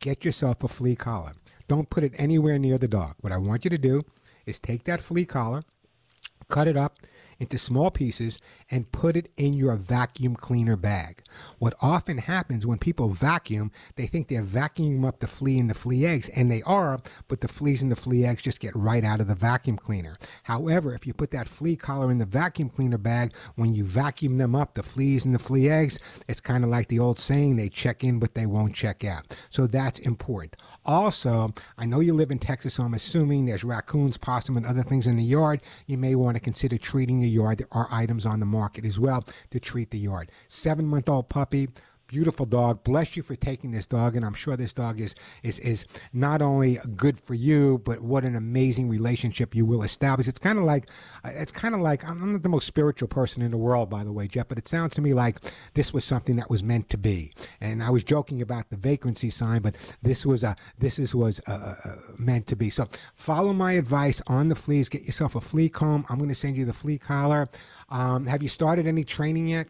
get 0.00 0.24
yourself 0.24 0.64
a 0.64 0.68
flea 0.68 0.96
collar. 0.96 1.34
Don't 1.68 1.90
put 1.90 2.02
it 2.02 2.14
anywhere 2.16 2.58
near 2.58 2.78
the 2.78 2.88
dog. 2.88 3.16
What 3.20 3.32
I 3.32 3.38
want 3.38 3.64
you 3.64 3.70
to 3.70 3.78
do 3.78 4.02
is 4.46 4.58
take 4.58 4.84
that 4.84 5.02
flea 5.02 5.26
collar, 5.26 5.62
cut 6.48 6.68
it 6.68 6.76
up 6.76 6.98
into 7.38 7.58
small 7.58 7.90
pieces, 7.90 8.38
and 8.70 8.90
put 8.92 9.16
it 9.16 9.30
in 9.36 9.54
your 9.54 9.76
vacuum 9.76 10.36
cleaner 10.36 10.76
bag. 10.76 11.22
What 11.58 11.74
often 11.80 12.18
happens 12.18 12.66
when 12.66 12.78
people 12.78 13.08
vacuum, 13.08 13.70
they 13.96 14.06
think 14.06 14.28
they're 14.28 14.42
vacuuming 14.42 15.06
up 15.06 15.20
the 15.20 15.26
flea 15.26 15.58
and 15.58 15.70
the 15.70 15.74
flea 15.74 16.06
eggs, 16.06 16.28
and 16.30 16.50
they 16.50 16.62
are, 16.62 17.00
but 17.28 17.40
the 17.40 17.48
fleas 17.48 17.82
and 17.82 17.90
the 17.90 17.96
flea 17.96 18.24
eggs 18.24 18.42
just 18.42 18.60
get 18.60 18.74
right 18.76 19.04
out 19.04 19.20
of 19.20 19.28
the 19.28 19.34
vacuum 19.34 19.76
cleaner. 19.76 20.16
However, 20.44 20.94
if 20.94 21.06
you 21.06 21.14
put 21.14 21.30
that 21.32 21.48
flea 21.48 21.76
collar 21.76 22.10
in 22.10 22.18
the 22.18 22.26
vacuum 22.26 22.68
cleaner 22.68 22.98
bag, 22.98 23.32
when 23.56 23.74
you 23.74 23.84
vacuum 23.84 24.38
them 24.38 24.54
up, 24.54 24.74
the 24.74 24.82
fleas 24.82 25.24
and 25.24 25.34
the 25.34 25.38
flea 25.38 25.70
eggs, 25.70 25.98
it's 26.28 26.40
kind 26.40 26.64
of 26.64 26.70
like 26.70 26.88
the 26.88 26.98
old 26.98 27.18
saying, 27.18 27.56
they 27.56 27.68
check 27.68 28.04
in, 28.04 28.18
but 28.18 28.34
they 28.34 28.46
won't 28.46 28.74
check 28.74 29.04
out. 29.04 29.36
So 29.50 29.66
that's 29.66 29.98
important. 30.00 30.56
Also, 30.84 31.52
I 31.78 31.86
know 31.86 32.00
you 32.00 32.14
live 32.14 32.30
in 32.30 32.38
Texas, 32.38 32.74
so 32.74 32.84
I'm 32.84 32.94
assuming 32.94 33.46
there's 33.46 33.64
raccoons, 33.64 34.16
possum, 34.16 34.56
and 34.56 34.66
other 34.66 34.82
things 34.82 35.06
in 35.06 35.16
the 35.16 35.24
yard. 35.24 35.62
You 35.86 35.98
may 35.98 36.14
want 36.14 36.36
to 36.36 36.40
consider 36.40 36.78
treating 36.78 37.23
yard. 37.26 37.58
There 37.58 37.68
are 37.72 37.88
items 37.90 38.26
on 38.26 38.40
the 38.40 38.46
market 38.46 38.84
as 38.84 38.98
well 39.00 39.24
to 39.50 39.60
treat 39.60 39.90
the 39.90 39.98
yard. 39.98 40.30
Seven 40.48 40.86
month 40.86 41.08
old 41.08 41.28
puppy, 41.28 41.68
beautiful 42.14 42.46
dog. 42.46 42.84
Bless 42.84 43.16
you 43.16 43.24
for 43.24 43.34
taking 43.34 43.72
this 43.72 43.86
dog, 43.86 44.14
and 44.14 44.24
I'm 44.24 44.34
sure 44.34 44.56
this 44.56 44.72
dog 44.72 45.00
is 45.00 45.16
is 45.42 45.58
is 45.58 45.84
not 46.12 46.40
only 46.40 46.78
good 46.94 47.18
for 47.18 47.34
you, 47.34 47.82
but 47.84 48.02
what 48.02 48.24
an 48.24 48.36
amazing 48.36 48.88
relationship 48.88 49.52
you 49.52 49.66
will 49.66 49.82
establish. 49.82 50.28
It's 50.28 50.38
kind 50.38 50.56
of 50.56 50.64
like 50.64 50.86
it's 51.24 51.50
kind 51.50 51.74
of 51.74 51.80
like 51.80 52.08
I'm 52.08 52.32
not 52.32 52.44
the 52.44 52.48
most 52.48 52.68
spiritual 52.68 53.08
person 53.08 53.42
in 53.42 53.50
the 53.50 53.56
world, 53.56 53.90
by 53.90 54.04
the 54.04 54.12
way, 54.12 54.28
Jeff, 54.28 54.46
but 54.46 54.58
it 54.58 54.68
sounds 54.68 54.94
to 54.94 55.00
me 55.00 55.12
like 55.12 55.38
this 55.74 55.92
was 55.92 56.04
something 56.04 56.36
that 56.36 56.48
was 56.48 56.62
meant 56.62 56.88
to 56.90 56.98
be. 56.98 57.32
And 57.60 57.82
I 57.82 57.90
was 57.90 58.04
joking 58.04 58.40
about 58.40 58.70
the 58.70 58.76
vacancy 58.76 59.30
sign, 59.30 59.60
but 59.62 59.74
this 60.02 60.24
was 60.24 60.44
a 60.44 60.54
this 60.78 61.00
is 61.00 61.16
was 61.16 61.40
uh, 61.48 61.52
uh, 61.52 61.74
uh, 61.84 61.96
meant 62.16 62.46
to 62.46 62.54
be. 62.54 62.70
So 62.70 62.86
follow 63.16 63.52
my 63.52 63.72
advice 63.72 64.22
on 64.28 64.48
the 64.48 64.54
fleas. 64.54 64.88
Get 64.88 65.02
yourself 65.02 65.34
a 65.34 65.40
flea 65.40 65.68
comb. 65.68 66.06
I'm 66.08 66.18
going 66.18 66.28
to 66.28 66.34
send 66.36 66.56
you 66.56 66.64
the 66.64 66.72
flea 66.72 66.98
collar. 66.98 67.48
Um, 67.88 68.26
have 68.26 68.40
you 68.40 68.48
started 68.48 68.86
any 68.86 69.02
training 69.02 69.48
yet? 69.48 69.66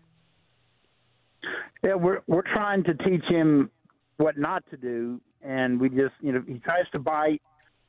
Yeah, 1.85 1.95
we're 1.95 2.21
we're 2.27 2.43
trying 2.43 2.83
to 2.85 2.95
teach 2.95 3.25
him 3.29 3.71
what 4.17 4.39
not 4.39 4.65
to 4.71 4.77
do, 4.77 5.21
and 5.43 5.79
we 5.81 5.89
just 5.91 6.15
you 6.21 6.33
know 6.33 6.43
he 6.47 6.59
tries 6.59 6.89
to 6.93 6.99
bite 6.99 7.43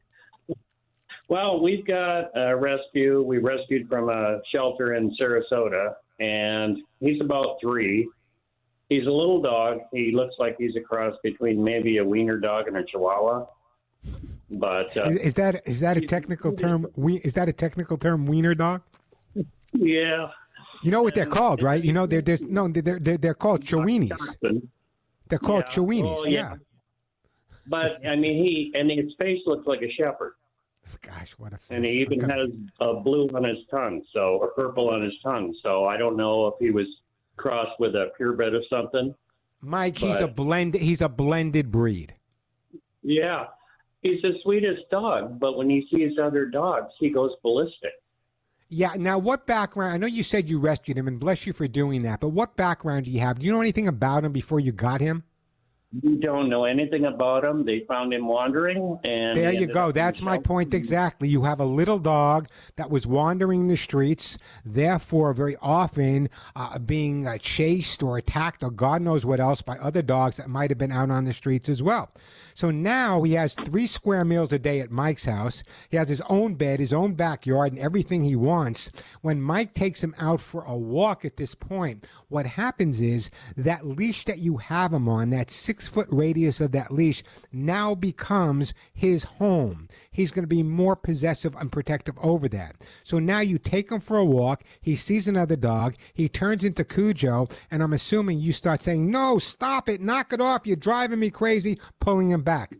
Well, 1.28 1.60
we've 1.62 1.86
got 1.86 2.30
a 2.36 2.54
rescue. 2.54 3.22
We 3.22 3.38
rescued 3.38 3.88
from 3.88 4.10
a 4.10 4.40
shelter 4.52 4.94
in 4.94 5.16
Sarasota, 5.20 5.94
and 6.20 6.78
he's 7.00 7.20
about 7.20 7.56
three. 7.62 8.08
He's 8.90 9.06
a 9.06 9.10
little 9.10 9.40
dog. 9.40 9.78
He 9.92 10.12
looks 10.14 10.34
like 10.38 10.56
he's 10.58 10.76
a 10.76 10.80
cross 10.80 11.16
between 11.22 11.64
maybe 11.64 11.96
a 11.96 12.04
wiener 12.04 12.38
dog 12.38 12.68
and 12.68 12.76
a 12.76 12.84
chihuahua. 12.84 13.46
But 14.50 14.94
uh, 14.96 15.04
Is, 15.04 15.16
is 15.18 15.34
that 15.34 15.62
is 15.66 15.80
that 15.80 15.96
a 15.96 16.02
technical 16.02 16.52
term? 16.52 16.86
We 16.94 17.16
is 17.16 17.32
that 17.34 17.48
a 17.48 17.52
technical 17.52 17.96
term? 17.96 18.26
Wiener 18.26 18.54
dog? 18.54 18.82
yeah, 19.72 20.28
You 20.84 20.90
know 20.90 21.02
what 21.02 21.14
they're 21.14 21.26
called, 21.26 21.62
right? 21.62 21.82
You 21.82 21.92
know 21.92 22.06
they're 22.06 22.20
there's 22.22 22.42
no 22.42 22.68
they're 22.68 22.98
they're, 23.00 23.16
they're 23.18 23.34
called. 23.34 23.62
Dachshund. 23.62 24.68
They're 25.28 25.38
called 25.38 25.64
Yeah. 25.74 25.82
Oh, 26.04 26.24
yeah. 26.26 26.30
yeah. 26.30 26.54
But 27.66 28.06
I 28.06 28.14
mean, 28.16 28.44
he 28.44 28.72
and 28.74 28.90
his 28.90 29.12
face 29.18 29.40
looks 29.46 29.66
like 29.66 29.80
a 29.80 29.90
shepherd, 29.90 30.34
Gosh, 31.00 31.32
what 31.38 31.54
a. 31.54 31.56
face! 31.56 31.66
and 31.70 31.84
he 31.84 31.92
even 32.02 32.20
has 32.20 32.50
a 32.80 32.94
blue 32.94 33.28
on 33.34 33.44
his 33.44 33.58
tongue, 33.70 34.02
so 34.12 34.36
or 34.36 34.48
purple 34.48 34.90
on 34.90 35.02
his 35.02 35.14
tongue. 35.22 35.54
So 35.62 35.86
I 35.86 35.96
don't 35.96 36.16
know 36.16 36.46
if 36.48 36.54
he 36.60 36.70
was 36.70 36.86
crossed 37.36 37.80
with 37.80 37.94
a 37.94 38.10
purebred 38.18 38.54
or 38.54 38.62
something. 38.70 39.14
Mike, 39.62 39.96
he's 39.96 40.20
a 40.20 40.26
but- 40.26 40.36
blend. 40.36 40.74
He's 40.74 41.00
a 41.00 41.08
blended 41.08 41.70
breed. 41.70 42.14
Yeah, 43.02 43.46
he's 44.02 44.20
the 44.20 44.34
sweetest 44.42 44.82
dog, 44.90 45.38
but 45.40 45.56
when 45.56 45.70
he 45.70 45.86
sees 45.90 46.18
other 46.18 46.44
dogs, 46.46 46.92
he 47.00 47.08
goes 47.08 47.32
ballistic. 47.42 47.92
Yeah. 48.68 48.94
Now, 48.96 49.18
what 49.18 49.46
background? 49.46 49.94
I 49.94 49.96
know 49.98 50.06
you 50.06 50.22
said 50.22 50.48
you 50.48 50.58
rescued 50.58 50.98
him, 50.98 51.08
and 51.08 51.20
bless 51.20 51.46
you 51.46 51.52
for 51.52 51.68
doing 51.68 52.02
that. 52.02 52.20
But 52.20 52.30
what 52.30 52.56
background 52.56 53.04
do 53.04 53.10
you 53.10 53.20
have? 53.20 53.38
Do 53.38 53.46
you 53.46 53.52
know 53.52 53.60
anything 53.60 53.88
about 53.88 54.24
him 54.24 54.32
before 54.32 54.60
you 54.60 54.72
got 54.72 55.00
him? 55.00 55.24
We 56.02 56.16
don't 56.16 56.48
know 56.48 56.64
anything 56.64 57.04
about 57.04 57.44
him. 57.44 57.64
They 57.64 57.80
found 57.80 58.12
him 58.12 58.26
wandering, 58.26 58.98
and 59.04 59.36
There 59.36 59.52
you 59.52 59.66
go. 59.66 59.92
That's 59.92 60.20
my 60.20 60.34
shelter. 60.34 60.48
point 60.48 60.74
exactly. 60.74 61.28
You 61.28 61.44
have 61.44 61.60
a 61.60 61.64
little 61.64 61.98
dog 62.00 62.48
that 62.76 62.90
was 62.90 63.06
wandering 63.06 63.68
the 63.68 63.76
streets, 63.76 64.36
therefore, 64.64 65.32
very 65.32 65.56
often 65.62 66.30
uh, 66.56 66.78
being 66.80 67.26
uh, 67.26 67.38
chased 67.38 68.02
or 68.02 68.18
attacked 68.18 68.64
or 68.64 68.70
God 68.70 69.02
knows 69.02 69.24
what 69.24 69.38
else 69.38 69.62
by 69.62 69.76
other 69.78 70.02
dogs 70.02 70.36
that 70.38 70.48
might 70.48 70.70
have 70.70 70.78
been 70.78 70.90
out 70.90 71.10
on 71.10 71.24
the 71.26 71.32
streets 71.32 71.68
as 71.68 71.82
well. 71.82 72.10
So 72.54 72.70
now 72.70 73.22
he 73.22 73.34
has 73.34 73.54
three 73.54 73.86
square 73.86 74.24
meals 74.24 74.52
a 74.52 74.58
day 74.58 74.80
at 74.80 74.90
Mike's 74.90 75.24
house. 75.24 75.62
He 75.90 75.96
has 75.96 76.08
his 76.08 76.20
own 76.22 76.54
bed, 76.54 76.80
his 76.80 76.92
own 76.92 77.14
backyard, 77.14 77.72
and 77.72 77.80
everything 77.80 78.22
he 78.22 78.36
wants. 78.36 78.90
When 79.22 79.40
Mike 79.40 79.74
takes 79.74 80.02
him 80.02 80.14
out 80.18 80.40
for 80.40 80.64
a 80.64 80.76
walk 80.76 81.24
at 81.24 81.36
this 81.36 81.54
point, 81.54 82.06
what 82.28 82.46
happens 82.46 83.00
is 83.00 83.30
that 83.56 83.86
leash 83.86 84.24
that 84.24 84.38
you 84.38 84.56
have 84.56 84.92
him 84.92 85.08
on, 85.08 85.30
that 85.30 85.50
six 85.50 85.83
six 85.84 85.94
foot 85.94 86.08
radius 86.10 86.60
of 86.60 86.72
that 86.72 86.90
leash 86.90 87.22
now 87.52 87.94
becomes 87.94 88.72
his 88.94 89.24
home. 89.24 89.88
He's 90.10 90.30
going 90.30 90.44
to 90.44 90.48
be 90.48 90.62
more 90.62 90.96
possessive 90.96 91.54
and 91.56 91.70
protective 91.70 92.16
over 92.22 92.48
that. 92.48 92.76
So 93.02 93.18
now 93.18 93.40
you 93.40 93.58
take 93.58 93.90
him 93.90 94.00
for 94.00 94.16
a 94.16 94.24
walk. 94.24 94.62
He 94.80 94.96
sees 94.96 95.28
another 95.28 95.56
dog. 95.56 95.94
He 96.14 96.28
turns 96.28 96.64
into 96.64 96.84
Cujo. 96.84 97.48
And 97.70 97.82
I'm 97.82 97.92
assuming 97.92 98.40
you 98.40 98.52
start 98.52 98.82
saying, 98.82 99.10
no, 99.10 99.38
stop 99.38 99.88
it, 99.88 100.00
knock 100.00 100.32
it 100.32 100.40
off. 100.40 100.66
You're 100.66 100.76
driving 100.76 101.20
me 101.20 101.30
crazy, 101.30 101.78
pulling 102.00 102.30
him 102.30 102.42
back. 102.42 102.74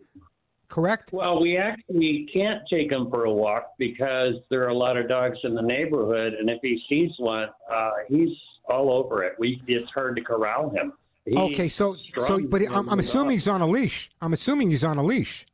Correct? 0.68 1.12
Well, 1.12 1.40
we 1.40 1.56
actually 1.56 2.28
can't 2.32 2.62
take 2.72 2.90
him 2.90 3.10
for 3.10 3.24
a 3.24 3.32
walk 3.32 3.74
because 3.78 4.34
there 4.50 4.64
are 4.64 4.70
a 4.70 4.74
lot 4.74 4.96
of 4.96 5.08
dogs 5.08 5.38
in 5.44 5.54
the 5.54 5.62
neighborhood, 5.62 6.32
and 6.32 6.50
if 6.50 6.58
he 6.62 6.82
sees 6.88 7.12
one, 7.18 7.48
uh, 7.70 7.90
he's 8.08 8.30
all 8.68 8.90
over 8.90 9.22
it. 9.22 9.34
We 9.38 9.62
it's 9.68 9.90
hard 9.90 10.16
to 10.16 10.22
corral 10.22 10.70
him. 10.70 10.94
Okay, 11.32 11.68
so 11.68 11.96
so, 12.26 12.40
but 12.46 12.62
I'm, 12.70 12.88
I'm 12.88 12.98
assuming 12.98 13.32
he's 13.32 13.48
on 13.48 13.60
a 13.62 13.66
leash. 13.66 14.10
I'm 14.20 14.32
assuming 14.32 14.70
he's 14.70 14.84
on 14.84 14.98
a 14.98 15.02
leash. 15.02 15.46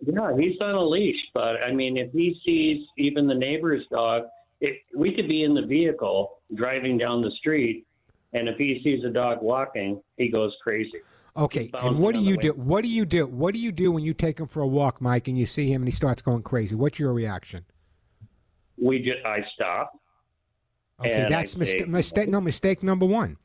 Yeah, 0.00 0.36
he's 0.38 0.60
on 0.60 0.74
a 0.74 0.84
leash, 0.84 1.18
but 1.34 1.62
I 1.64 1.72
mean, 1.72 1.96
if 1.96 2.12
he 2.12 2.38
sees 2.44 2.86
even 2.98 3.26
the 3.26 3.34
neighbor's 3.34 3.84
dog, 3.90 4.24
it, 4.60 4.76
we 4.94 5.14
could 5.14 5.28
be 5.28 5.44
in 5.44 5.54
the 5.54 5.62
vehicle 5.62 6.38
driving 6.54 6.98
down 6.98 7.22
the 7.22 7.30
street, 7.38 7.86
and 8.32 8.48
if 8.48 8.58
he 8.58 8.80
sees 8.84 9.02
a 9.04 9.10
dog 9.10 9.38
walking, 9.42 10.00
he 10.16 10.28
goes 10.28 10.54
crazy. 10.62 11.00
Okay, 11.36 11.70
and 11.74 11.98
what 11.98 12.14
do 12.14 12.20
you 12.20 12.36
do? 12.36 12.52
What 12.52 12.82
do 12.82 12.88
you 12.88 13.06
do? 13.06 13.26
What 13.26 13.54
do 13.54 13.60
you 13.60 13.72
do 13.72 13.90
when 13.90 14.04
you 14.04 14.12
take 14.12 14.38
him 14.38 14.46
for 14.46 14.60
a 14.60 14.66
walk, 14.66 15.00
Mike, 15.00 15.28
and 15.28 15.38
you 15.38 15.46
see 15.46 15.72
him 15.72 15.82
and 15.82 15.88
he 15.88 15.94
starts 15.94 16.20
going 16.20 16.42
crazy? 16.42 16.74
What's 16.74 16.98
your 16.98 17.12
reaction? 17.12 17.64
We 18.76 18.98
just 19.00 19.24
I 19.24 19.44
stop. 19.54 19.92
Okay, 21.00 21.26
that's 21.30 21.56
mistake. 21.56 21.88
Mistake. 21.88 22.28
No, 22.28 22.40
mistake 22.40 22.82
number 22.82 23.06
one. 23.06 23.36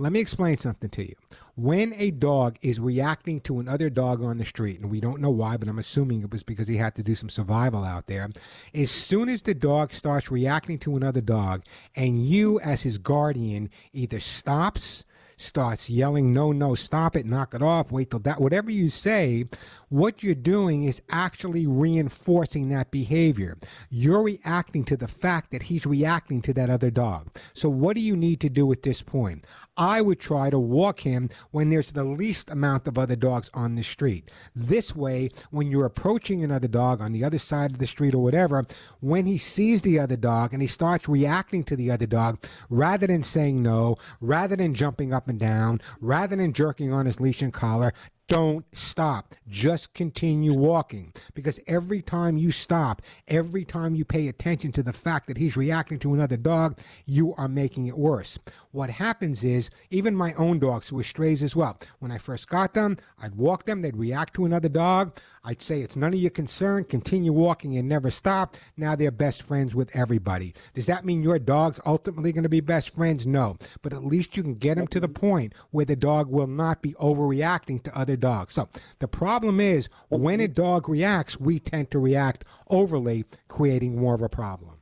Let 0.00 0.12
me 0.12 0.20
explain 0.20 0.56
something 0.58 0.90
to 0.90 1.08
you. 1.08 1.16
When 1.56 1.92
a 1.94 2.12
dog 2.12 2.56
is 2.62 2.78
reacting 2.78 3.40
to 3.40 3.58
another 3.58 3.90
dog 3.90 4.22
on 4.22 4.38
the 4.38 4.44
street, 4.44 4.78
and 4.78 4.92
we 4.92 5.00
don't 5.00 5.20
know 5.20 5.30
why, 5.30 5.56
but 5.56 5.66
I'm 5.66 5.80
assuming 5.80 6.22
it 6.22 6.30
was 6.30 6.44
because 6.44 6.68
he 6.68 6.76
had 6.76 6.94
to 6.94 7.02
do 7.02 7.16
some 7.16 7.28
survival 7.28 7.82
out 7.82 8.06
there. 8.06 8.30
As 8.72 8.92
soon 8.92 9.28
as 9.28 9.42
the 9.42 9.54
dog 9.54 9.90
starts 9.90 10.30
reacting 10.30 10.78
to 10.78 10.94
another 10.94 11.20
dog, 11.20 11.64
and 11.96 12.24
you, 12.24 12.60
as 12.60 12.82
his 12.82 12.96
guardian, 12.96 13.70
either 13.92 14.20
stops, 14.20 15.04
starts 15.38 15.88
yelling, 15.88 16.32
no, 16.32 16.52
no, 16.52 16.74
stop 16.74 17.16
it, 17.16 17.24
knock 17.24 17.54
it 17.54 17.62
off, 17.62 17.92
wait 17.92 18.10
till 18.10 18.18
that, 18.20 18.40
whatever 18.40 18.70
you 18.70 18.90
say, 18.90 19.44
what 19.88 20.22
you're 20.22 20.34
doing 20.34 20.84
is 20.84 21.00
actually 21.10 21.66
reinforcing 21.66 22.68
that 22.68 22.90
behavior. 22.90 23.56
You're 23.88 24.24
reacting 24.24 24.84
to 24.84 24.96
the 24.96 25.08
fact 25.08 25.50
that 25.52 25.62
he's 25.62 25.86
reacting 25.86 26.42
to 26.42 26.52
that 26.54 26.68
other 26.68 26.90
dog. 26.90 27.30
So, 27.52 27.68
what 27.68 27.96
do 27.96 28.02
you 28.02 28.16
need 28.16 28.40
to 28.40 28.50
do 28.50 28.70
at 28.72 28.82
this 28.82 29.00
point? 29.00 29.44
I 29.78 30.00
would 30.00 30.18
try 30.18 30.50
to 30.50 30.58
walk 30.58 30.98
him 31.00 31.30
when 31.52 31.70
there's 31.70 31.92
the 31.92 32.02
least 32.02 32.50
amount 32.50 32.88
of 32.88 32.98
other 32.98 33.14
dogs 33.14 33.48
on 33.54 33.76
the 33.76 33.84
street. 33.84 34.28
This 34.54 34.94
way, 34.94 35.30
when 35.50 35.70
you're 35.70 35.84
approaching 35.84 36.42
another 36.42 36.66
dog 36.66 37.00
on 37.00 37.12
the 37.12 37.22
other 37.22 37.38
side 37.38 37.70
of 37.70 37.78
the 37.78 37.86
street 37.86 38.14
or 38.14 38.22
whatever, 38.22 38.66
when 39.00 39.24
he 39.24 39.38
sees 39.38 39.82
the 39.82 40.00
other 40.00 40.16
dog 40.16 40.52
and 40.52 40.60
he 40.60 40.68
starts 40.68 41.08
reacting 41.08 41.62
to 41.64 41.76
the 41.76 41.92
other 41.92 42.06
dog, 42.06 42.44
rather 42.68 43.06
than 43.06 43.22
saying 43.22 43.62
no, 43.62 43.94
rather 44.20 44.56
than 44.56 44.74
jumping 44.74 45.12
up 45.12 45.28
and 45.28 45.38
down, 45.38 45.80
rather 46.00 46.34
than 46.34 46.52
jerking 46.52 46.92
on 46.92 47.06
his 47.06 47.20
leash 47.20 47.40
and 47.40 47.52
collar, 47.52 47.92
don't 48.28 48.64
stop. 48.72 49.34
Just 49.48 49.94
continue 49.94 50.52
walking. 50.52 51.12
Because 51.34 51.58
every 51.66 52.02
time 52.02 52.36
you 52.36 52.50
stop, 52.50 53.02
every 53.26 53.64
time 53.64 53.94
you 53.94 54.04
pay 54.04 54.28
attention 54.28 54.70
to 54.72 54.82
the 54.82 54.92
fact 54.92 55.26
that 55.26 55.38
he's 55.38 55.56
reacting 55.56 55.98
to 56.00 56.14
another 56.14 56.36
dog, 56.36 56.78
you 57.06 57.34
are 57.34 57.48
making 57.48 57.86
it 57.86 57.96
worse. 57.96 58.38
What 58.70 58.90
happens 58.90 59.44
is, 59.44 59.70
even 59.90 60.14
my 60.14 60.34
own 60.34 60.58
dogs 60.58 60.88
who 60.88 60.96
were 60.96 61.02
strays 61.02 61.42
as 61.42 61.56
well, 61.56 61.80
when 61.98 62.12
I 62.12 62.18
first 62.18 62.48
got 62.48 62.74
them, 62.74 62.98
I'd 63.20 63.34
walk 63.34 63.64
them, 63.64 63.82
they'd 63.82 63.96
react 63.96 64.34
to 64.34 64.44
another 64.44 64.68
dog. 64.68 65.18
I'd 65.44 65.62
say, 65.62 65.80
it's 65.80 65.96
none 65.96 66.12
of 66.12 66.20
your 66.20 66.30
concern, 66.30 66.84
continue 66.84 67.32
walking 67.32 67.78
and 67.78 67.88
never 67.88 68.10
stop. 68.10 68.56
Now 68.76 68.94
they're 68.94 69.10
best 69.10 69.42
friends 69.42 69.74
with 69.74 69.94
everybody. 69.96 70.52
Does 70.74 70.84
that 70.86 71.06
mean 71.06 71.22
your 71.22 71.38
dog's 71.38 71.80
ultimately 71.86 72.32
going 72.32 72.42
to 72.42 72.50
be 72.50 72.60
best 72.60 72.94
friends? 72.94 73.26
No. 73.26 73.56
But 73.80 73.94
at 73.94 74.04
least 74.04 74.36
you 74.36 74.42
can 74.42 74.56
get 74.56 74.76
them 74.76 74.86
to 74.88 75.00
the 75.00 75.08
point 75.08 75.54
where 75.70 75.86
the 75.86 75.96
dog 75.96 76.28
will 76.28 76.46
not 76.46 76.82
be 76.82 76.92
overreacting 76.94 77.82
to 77.84 77.98
other 77.98 78.17
dogs. 78.18 78.54
So 78.54 78.68
the 78.98 79.08
problem 79.08 79.60
is 79.60 79.88
when 80.08 80.40
a 80.40 80.48
dog 80.48 80.88
reacts, 80.88 81.38
we 81.40 81.58
tend 81.58 81.90
to 81.92 81.98
react 81.98 82.44
overly, 82.68 83.24
creating 83.48 83.96
more 83.96 84.14
of 84.14 84.22
a 84.22 84.28
problem. 84.28 84.76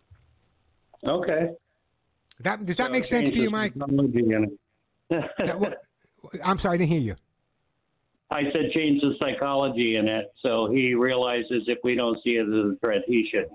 Okay. 1.05 1.51
That, 2.41 2.67
does 2.67 2.77
that 2.77 2.87
So 2.87 2.93
make 2.93 3.05
sense 3.05 3.31
to 3.31 3.39
you, 3.41 3.51
Mike? 3.51 3.73
psychology 3.75 4.19
in 4.33 4.45
it. 4.45 5.31
That- 5.39 5.59
what- 5.61 5.83
I'm 6.45 6.59
sorry, 6.59 6.75
I 6.75 6.79
didn't 6.79 6.91
hear 6.91 7.01
you. 7.01 7.15
I 8.31 8.43
said 8.53 8.73
change 8.75 9.01
the 9.03 9.15
psychology 9.21 9.95
in 9.97 10.09
it 10.09 10.33
so 10.45 10.69
he 10.69 10.95
realizes 10.95 11.63
if 11.69 11.79
we 11.85 11.95
don't 11.95 12.19
see 12.25 12.31
it 12.37 12.43
as 12.49 12.53
a 12.53 12.75
threat, 12.85 13.03
he 13.07 13.29
should. 13.33 13.47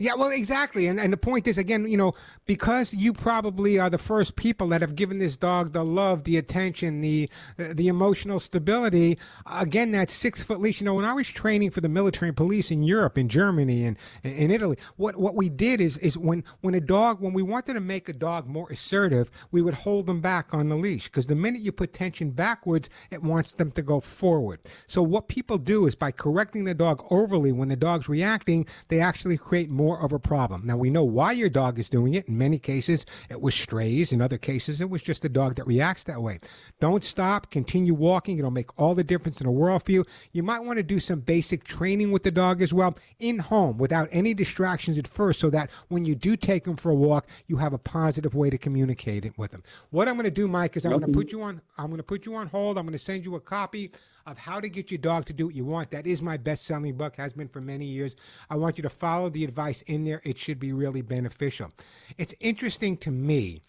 Yeah, 0.00 0.14
well, 0.14 0.30
exactly. 0.30 0.86
And 0.86 1.00
and 1.00 1.12
the 1.12 1.16
point 1.16 1.48
is, 1.48 1.58
again, 1.58 1.88
you 1.88 1.96
know, 1.96 2.14
because 2.46 2.94
you 2.94 3.12
probably 3.12 3.80
are 3.80 3.90
the 3.90 3.98
first 3.98 4.36
people 4.36 4.68
that 4.68 4.80
have 4.80 4.94
given 4.94 5.18
this 5.18 5.36
dog 5.36 5.72
the 5.72 5.84
love, 5.84 6.22
the 6.22 6.36
attention, 6.36 7.00
the 7.00 7.28
uh, 7.58 7.70
the 7.72 7.88
emotional 7.88 8.38
stability. 8.38 9.18
Again, 9.46 9.90
that 9.90 10.08
six 10.08 10.40
foot 10.40 10.60
leash. 10.60 10.80
You 10.80 10.84
know, 10.84 10.94
when 10.94 11.04
I 11.04 11.14
was 11.14 11.26
training 11.26 11.72
for 11.72 11.80
the 11.80 11.88
military 11.88 12.28
and 12.28 12.36
police 12.36 12.70
in 12.70 12.84
Europe, 12.84 13.18
in 13.18 13.28
Germany, 13.28 13.86
and 13.86 13.96
in 14.22 14.52
Italy, 14.52 14.78
what 14.98 15.16
what 15.16 15.34
we 15.34 15.48
did 15.48 15.80
is 15.80 15.98
is 15.98 16.16
when 16.16 16.44
when 16.60 16.74
a 16.74 16.80
dog, 16.80 17.20
when 17.20 17.32
we 17.32 17.42
wanted 17.42 17.74
to 17.74 17.80
make 17.80 18.08
a 18.08 18.12
dog 18.12 18.46
more 18.46 18.70
assertive, 18.70 19.32
we 19.50 19.62
would 19.62 19.74
hold 19.74 20.06
them 20.06 20.20
back 20.20 20.54
on 20.54 20.68
the 20.68 20.76
leash 20.76 21.06
because 21.06 21.26
the 21.26 21.34
minute 21.34 21.60
you 21.62 21.72
put 21.72 21.92
tension 21.92 22.30
backwards, 22.30 22.88
it 23.10 23.20
wants 23.24 23.50
them 23.50 23.72
to 23.72 23.82
go 23.82 23.98
forward. 23.98 24.60
So 24.86 25.02
what 25.02 25.26
people 25.26 25.58
do 25.58 25.88
is 25.88 25.96
by 25.96 26.12
correcting 26.12 26.62
the 26.62 26.74
dog 26.74 27.04
overly 27.10 27.50
when 27.50 27.68
the 27.68 27.74
dog's 27.76 28.08
reacting, 28.08 28.64
they 28.86 29.00
actually 29.00 29.36
create 29.38 29.68
more 29.68 29.87
of 29.96 30.12
a 30.12 30.18
problem. 30.18 30.66
Now 30.66 30.76
we 30.76 30.90
know 30.90 31.04
why 31.04 31.32
your 31.32 31.48
dog 31.48 31.78
is 31.78 31.88
doing 31.88 32.14
it. 32.14 32.26
In 32.28 32.36
many 32.36 32.58
cases, 32.58 33.06
it 33.30 33.40
was 33.40 33.54
strays. 33.54 34.12
In 34.12 34.20
other 34.20 34.38
cases, 34.38 34.80
it 34.80 34.90
was 34.90 35.02
just 35.02 35.24
a 35.24 35.28
dog 35.28 35.56
that 35.56 35.66
reacts 35.66 36.04
that 36.04 36.20
way. 36.20 36.40
Don't 36.80 37.04
stop. 37.04 37.50
Continue 37.50 37.94
walking. 37.94 38.38
It'll 38.38 38.50
make 38.50 38.76
all 38.78 38.94
the 38.94 39.04
difference 39.04 39.40
in 39.40 39.46
the 39.46 39.52
world 39.52 39.84
for 39.84 39.92
you. 39.92 40.04
You 40.32 40.42
might 40.42 40.60
want 40.60 40.78
to 40.78 40.82
do 40.82 40.98
some 40.98 41.20
basic 41.20 41.64
training 41.64 42.10
with 42.10 42.24
the 42.24 42.30
dog 42.30 42.60
as 42.60 42.74
well 42.74 42.96
in 43.20 43.38
home 43.38 43.78
without 43.78 44.08
any 44.10 44.34
distractions 44.34 44.98
at 44.98 45.06
first 45.06 45.40
so 45.40 45.50
that 45.50 45.70
when 45.88 46.04
you 46.04 46.14
do 46.14 46.36
take 46.36 46.66
him 46.66 46.76
for 46.76 46.90
a 46.90 46.94
walk, 46.94 47.26
you 47.46 47.56
have 47.56 47.72
a 47.72 47.78
positive 47.78 48.34
way 48.34 48.50
to 48.50 48.58
communicate 48.58 49.24
it 49.24 49.36
with 49.38 49.52
him. 49.52 49.62
What 49.90 50.08
I'm 50.08 50.14
going 50.14 50.24
to 50.24 50.30
do, 50.30 50.48
Mike, 50.48 50.76
is 50.76 50.84
I'm 50.84 50.92
going 50.92 51.12
to 51.12 51.18
put 51.18 51.30
you 51.32 51.42
on 51.42 51.60
I'm 51.76 51.86
going 51.86 51.98
to 51.98 52.02
put 52.02 52.26
you 52.26 52.34
on 52.34 52.48
hold. 52.48 52.76
I'm 52.76 52.84
going 52.84 52.92
to 52.92 52.98
send 52.98 53.24
you 53.24 53.36
a 53.36 53.40
copy 53.40 53.92
of 54.30 54.38
how 54.38 54.60
to 54.60 54.68
get 54.68 54.90
your 54.90 54.98
dog 54.98 55.24
to 55.26 55.32
do 55.32 55.46
what 55.46 55.54
you 55.54 55.64
want. 55.64 55.90
That 55.90 56.06
is 56.06 56.22
my 56.22 56.36
best-selling 56.36 56.96
book, 56.96 57.16
has 57.16 57.32
been 57.32 57.48
for 57.48 57.60
many 57.60 57.84
years. 57.84 58.16
I 58.50 58.56
want 58.56 58.78
you 58.78 58.82
to 58.82 58.90
follow 58.90 59.28
the 59.28 59.44
advice 59.44 59.82
in 59.82 60.04
there. 60.04 60.20
It 60.24 60.38
should 60.38 60.58
be 60.58 60.72
really 60.72 61.02
beneficial. 61.02 61.70
It's 62.16 62.34
interesting 62.40 62.96
to 62.98 63.10
me 63.10 63.62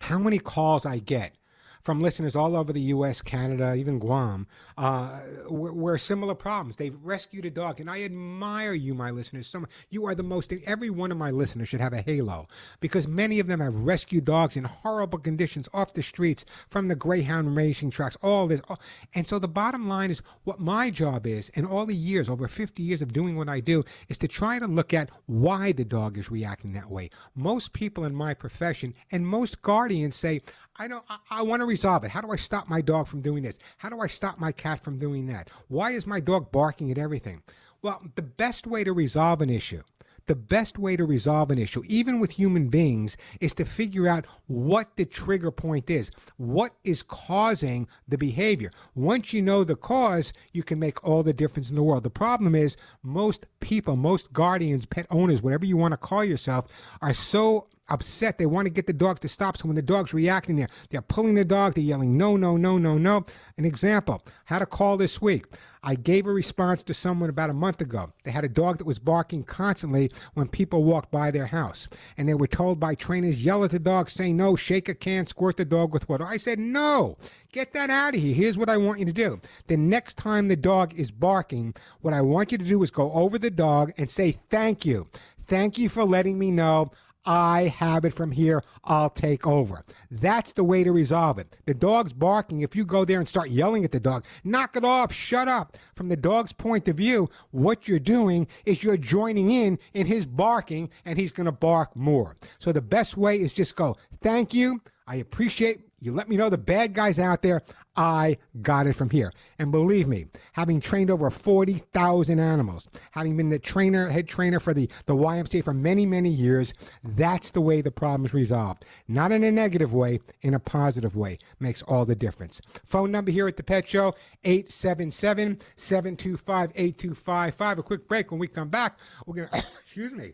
how 0.00 0.18
many 0.18 0.38
calls 0.38 0.86
I 0.86 0.98
get 0.98 1.36
from 1.84 2.00
listeners 2.00 2.34
all 2.34 2.56
over 2.56 2.72
the 2.72 2.80
U.S., 2.80 3.20
Canada, 3.20 3.74
even 3.74 3.98
Guam, 3.98 4.46
uh, 4.78 5.18
where, 5.48 5.72
where 5.72 5.98
similar 5.98 6.34
problems. 6.34 6.76
They've 6.76 6.96
rescued 7.02 7.44
a 7.44 7.50
dog, 7.50 7.78
and 7.78 7.90
I 7.90 8.02
admire 8.02 8.72
you, 8.72 8.94
my 8.94 9.10
listeners. 9.10 9.46
Some 9.46 9.68
you 9.90 10.06
are 10.06 10.14
the 10.14 10.22
most. 10.22 10.52
Every 10.64 10.88
one 10.88 11.12
of 11.12 11.18
my 11.18 11.30
listeners 11.30 11.68
should 11.68 11.82
have 11.82 11.92
a 11.92 12.00
halo 12.00 12.48
because 12.80 13.06
many 13.06 13.38
of 13.38 13.46
them 13.46 13.60
have 13.60 13.76
rescued 13.76 14.24
dogs 14.24 14.56
in 14.56 14.64
horrible 14.64 15.18
conditions 15.18 15.68
off 15.74 15.92
the 15.92 16.02
streets 16.02 16.46
from 16.70 16.88
the 16.88 16.94
Greyhound 16.94 17.54
racing 17.54 17.90
tracks. 17.90 18.16
All 18.22 18.46
this, 18.46 18.62
all, 18.68 18.80
and 19.14 19.26
so 19.26 19.38
the 19.38 19.46
bottom 19.46 19.86
line 19.86 20.10
is 20.10 20.22
what 20.44 20.60
my 20.60 20.90
job 20.90 21.26
is, 21.26 21.50
and 21.54 21.66
all 21.66 21.84
the 21.84 21.94
years, 21.94 22.30
over 22.30 22.48
50 22.48 22.82
years 22.82 23.02
of 23.02 23.12
doing 23.12 23.36
what 23.36 23.50
I 23.50 23.60
do, 23.60 23.84
is 24.08 24.16
to 24.18 24.28
try 24.28 24.58
to 24.58 24.66
look 24.66 24.94
at 24.94 25.10
why 25.26 25.72
the 25.72 25.84
dog 25.84 26.16
is 26.16 26.30
reacting 26.30 26.72
that 26.72 26.90
way. 26.90 27.10
Most 27.34 27.74
people 27.74 28.06
in 28.06 28.14
my 28.14 28.32
profession 28.32 28.94
and 29.12 29.26
most 29.26 29.60
guardians 29.60 30.16
say, 30.16 30.40
I 30.76 30.88
don't. 30.88 31.04
I, 31.08 31.18
I 31.30 31.42
want 31.42 31.60
to 31.60 31.66
resolve 31.66 32.04
it. 32.04 32.10
How 32.10 32.20
do 32.20 32.30
I 32.30 32.36
stop 32.36 32.68
my 32.68 32.80
dog 32.80 33.06
from 33.06 33.20
doing 33.20 33.42
this? 33.42 33.58
How 33.78 33.88
do 33.88 34.00
I 34.00 34.08
stop 34.08 34.38
my 34.38 34.52
cat 34.52 34.82
from 34.82 34.98
doing 34.98 35.26
that? 35.26 35.50
Why 35.68 35.92
is 35.92 36.06
my 36.06 36.20
dog 36.20 36.50
barking 36.50 36.90
at 36.90 36.98
everything? 36.98 37.42
Well, 37.82 38.02
the 38.16 38.22
best 38.22 38.66
way 38.66 38.82
to 38.82 38.92
resolve 38.92 39.40
an 39.40 39.50
issue, 39.50 39.82
the 40.26 40.34
best 40.34 40.78
way 40.78 40.96
to 40.96 41.04
resolve 41.04 41.50
an 41.50 41.58
issue, 41.58 41.82
even 41.86 42.18
with 42.18 42.30
human 42.32 42.68
beings, 42.68 43.16
is 43.40 43.54
to 43.54 43.64
figure 43.64 44.08
out 44.08 44.26
what 44.46 44.96
the 44.96 45.04
trigger 45.04 45.50
point 45.50 45.90
is. 45.90 46.10
What 46.38 46.74
is 46.82 47.02
causing 47.02 47.86
the 48.08 48.18
behavior? 48.18 48.70
Once 48.94 49.32
you 49.32 49.42
know 49.42 49.64
the 49.64 49.76
cause, 49.76 50.32
you 50.52 50.62
can 50.62 50.78
make 50.78 51.04
all 51.04 51.22
the 51.22 51.34
difference 51.34 51.70
in 51.70 51.76
the 51.76 51.82
world. 51.82 52.04
The 52.04 52.10
problem 52.10 52.54
is 52.54 52.76
most 53.02 53.44
people, 53.60 53.96
most 53.96 54.32
guardians, 54.32 54.86
pet 54.86 55.06
owners, 55.10 55.42
whatever 55.42 55.66
you 55.66 55.76
want 55.76 55.92
to 55.92 55.98
call 55.98 56.24
yourself, 56.24 56.66
are 57.02 57.12
so 57.12 57.68
upset. 57.88 58.38
They 58.38 58.46
want 58.46 58.66
to 58.66 58.70
get 58.70 58.86
the 58.86 58.92
dog 58.92 59.20
to 59.20 59.28
stop. 59.28 59.56
So 59.56 59.66
when 59.66 59.76
the 59.76 59.82
dog's 59.82 60.14
reacting, 60.14 60.56
they're, 60.56 60.68
they're 60.90 61.02
pulling 61.02 61.34
the 61.34 61.44
dog, 61.44 61.74
they're 61.74 61.84
yelling, 61.84 62.16
no, 62.16 62.36
no, 62.36 62.56
no, 62.56 62.78
no, 62.78 62.98
no. 62.98 63.24
An 63.58 63.64
example, 63.64 64.22
had 64.46 64.62
a 64.62 64.66
call 64.66 64.96
this 64.96 65.20
week. 65.20 65.46
I 65.86 65.96
gave 65.96 66.26
a 66.26 66.32
response 66.32 66.82
to 66.84 66.94
someone 66.94 67.28
about 67.28 67.50
a 67.50 67.54
month 67.54 67.82
ago. 67.82 68.10
They 68.24 68.30
had 68.30 68.44
a 68.44 68.48
dog 68.48 68.78
that 68.78 68.86
was 68.86 68.98
barking 68.98 69.44
constantly 69.44 70.10
when 70.32 70.48
people 70.48 70.82
walked 70.82 71.10
by 71.10 71.30
their 71.30 71.44
house. 71.44 71.88
And 72.16 72.26
they 72.26 72.34
were 72.34 72.46
told 72.46 72.80
by 72.80 72.94
trainers, 72.94 73.44
yell 73.44 73.64
at 73.64 73.70
the 73.70 73.78
dog, 73.78 74.08
say 74.08 74.32
no, 74.32 74.56
shake 74.56 74.88
a 74.88 74.94
can, 74.94 75.26
squirt 75.26 75.58
the 75.58 75.64
dog 75.66 75.92
with 75.92 76.08
water. 76.08 76.24
I 76.24 76.38
said, 76.38 76.58
no, 76.58 77.18
get 77.52 77.74
that 77.74 77.90
out 77.90 78.16
of 78.16 78.22
here. 78.22 78.34
Here's 78.34 78.56
what 78.56 78.70
I 78.70 78.78
want 78.78 79.00
you 79.00 79.04
to 79.04 79.12
do. 79.12 79.40
The 79.66 79.76
next 79.76 80.16
time 80.16 80.48
the 80.48 80.56
dog 80.56 80.94
is 80.94 81.10
barking, 81.10 81.74
what 82.00 82.14
I 82.14 82.22
want 82.22 82.50
you 82.50 82.56
to 82.56 82.64
do 82.64 82.82
is 82.82 82.90
go 82.90 83.12
over 83.12 83.38
the 83.38 83.50
dog 83.50 83.92
and 83.98 84.08
say, 84.08 84.38
thank 84.48 84.86
you. 84.86 85.06
Thank 85.46 85.76
you 85.76 85.90
for 85.90 86.04
letting 86.04 86.38
me 86.38 86.50
know 86.50 86.92
I 87.24 87.74
have 87.78 88.04
it 88.04 88.12
from 88.12 88.30
here. 88.30 88.62
I'll 88.84 89.10
take 89.10 89.46
over. 89.46 89.84
That's 90.10 90.52
the 90.52 90.64
way 90.64 90.84
to 90.84 90.92
resolve 90.92 91.38
it. 91.38 91.56
The 91.66 91.74
dog's 91.74 92.12
barking. 92.12 92.60
If 92.60 92.76
you 92.76 92.84
go 92.84 93.04
there 93.04 93.18
and 93.18 93.28
start 93.28 93.50
yelling 93.50 93.84
at 93.84 93.92
the 93.92 94.00
dog, 94.00 94.24
knock 94.44 94.76
it 94.76 94.84
off, 94.84 95.12
shut 95.12 95.48
up. 95.48 95.76
From 95.94 96.08
the 96.08 96.16
dog's 96.16 96.52
point 96.52 96.88
of 96.88 96.96
view, 96.96 97.28
what 97.50 97.88
you're 97.88 97.98
doing 97.98 98.46
is 98.66 98.82
you're 98.82 98.96
joining 98.96 99.50
in 99.50 99.78
in 99.94 100.06
his 100.06 100.26
barking 100.26 100.90
and 101.04 101.18
he's 101.18 101.32
going 101.32 101.46
to 101.46 101.52
bark 101.52 101.94
more. 101.96 102.36
So 102.58 102.72
the 102.72 102.82
best 102.82 103.16
way 103.16 103.40
is 103.40 103.52
just 103.52 103.76
go, 103.76 103.96
thank 104.20 104.52
you. 104.52 104.80
I 105.06 105.16
appreciate 105.16 105.80
you 106.04 106.12
let 106.12 106.28
me 106.28 106.36
know 106.36 106.50
the 106.50 106.58
bad 106.58 106.92
guys 106.92 107.18
out 107.18 107.40
there. 107.40 107.62
I 107.96 108.38
got 108.62 108.86
it 108.86 108.94
from 108.94 109.10
here. 109.10 109.32
And 109.58 109.70
believe 109.70 110.08
me, 110.08 110.26
having 110.52 110.80
trained 110.80 111.10
over 111.10 111.30
40,000 111.30 112.40
animals, 112.40 112.88
having 113.12 113.36
been 113.36 113.50
the 113.50 113.58
trainer, 113.58 114.08
head 114.08 114.28
trainer 114.28 114.58
for 114.58 114.74
the, 114.74 114.90
the 115.06 115.14
YMCA 115.14 115.62
for 115.62 115.74
many, 115.74 116.06
many 116.06 116.30
years, 116.30 116.74
that's 117.02 117.50
the 117.50 117.60
way 117.60 117.80
the 117.80 117.90
problem 117.90 118.24
is 118.24 118.34
resolved. 118.34 118.84
Not 119.06 119.32
in 119.32 119.44
a 119.44 119.52
negative 119.52 119.92
way, 119.92 120.20
in 120.42 120.54
a 120.54 120.60
positive 120.60 121.14
way. 121.16 121.38
Makes 121.60 121.82
all 121.82 122.04
the 122.04 122.16
difference. 122.16 122.60
Phone 122.84 123.10
number 123.10 123.30
here 123.30 123.46
at 123.46 123.56
the 123.56 123.62
Pet 123.62 123.86
Show, 123.88 124.14
877 124.44 125.60
725 125.76 126.72
8255. 126.74 127.78
A 127.78 127.82
quick 127.82 128.08
break. 128.08 128.30
When 128.30 128.40
we 128.40 128.48
come 128.48 128.68
back, 128.68 128.98
we're 129.26 129.36
going 129.36 129.48
to, 129.52 129.58
excuse 129.82 130.12
me 130.12 130.32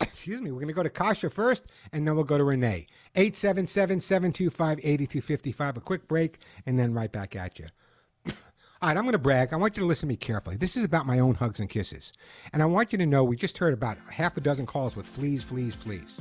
excuse 0.00 0.40
me, 0.40 0.50
we're 0.50 0.60
going 0.60 0.68
to 0.68 0.74
go 0.74 0.82
to 0.82 0.90
Kasha 0.90 1.30
first, 1.30 1.64
and 1.92 2.06
then 2.06 2.14
we'll 2.14 2.24
go 2.24 2.38
to 2.38 2.44
Renee. 2.44 2.86
877-725-8255. 3.16 5.76
A 5.76 5.80
quick 5.80 6.06
break, 6.08 6.38
and 6.66 6.78
then 6.78 6.92
right 6.92 7.12
back 7.12 7.34
at 7.36 7.58
you. 7.58 7.66
All 8.82 8.88
right, 8.88 8.96
I'm 8.96 9.04
going 9.04 9.12
to 9.12 9.18
brag. 9.18 9.52
I 9.52 9.56
want 9.56 9.76
you 9.76 9.82
to 9.82 9.86
listen 9.86 10.08
to 10.08 10.12
me 10.12 10.16
carefully. 10.16 10.56
This 10.56 10.76
is 10.76 10.82
about 10.84 11.06
my 11.06 11.20
own 11.20 11.34
hugs 11.34 11.60
and 11.60 11.70
kisses. 11.70 12.12
And 12.52 12.62
I 12.62 12.66
want 12.66 12.92
you 12.92 12.98
to 12.98 13.06
know 13.06 13.24
we 13.24 13.36
just 13.36 13.56
heard 13.56 13.72
about 13.72 13.96
half 14.10 14.36
a 14.36 14.40
dozen 14.40 14.66
calls 14.66 14.94
with 14.94 15.06
fleas, 15.06 15.42
fleas, 15.42 15.74
fleas. 15.74 16.20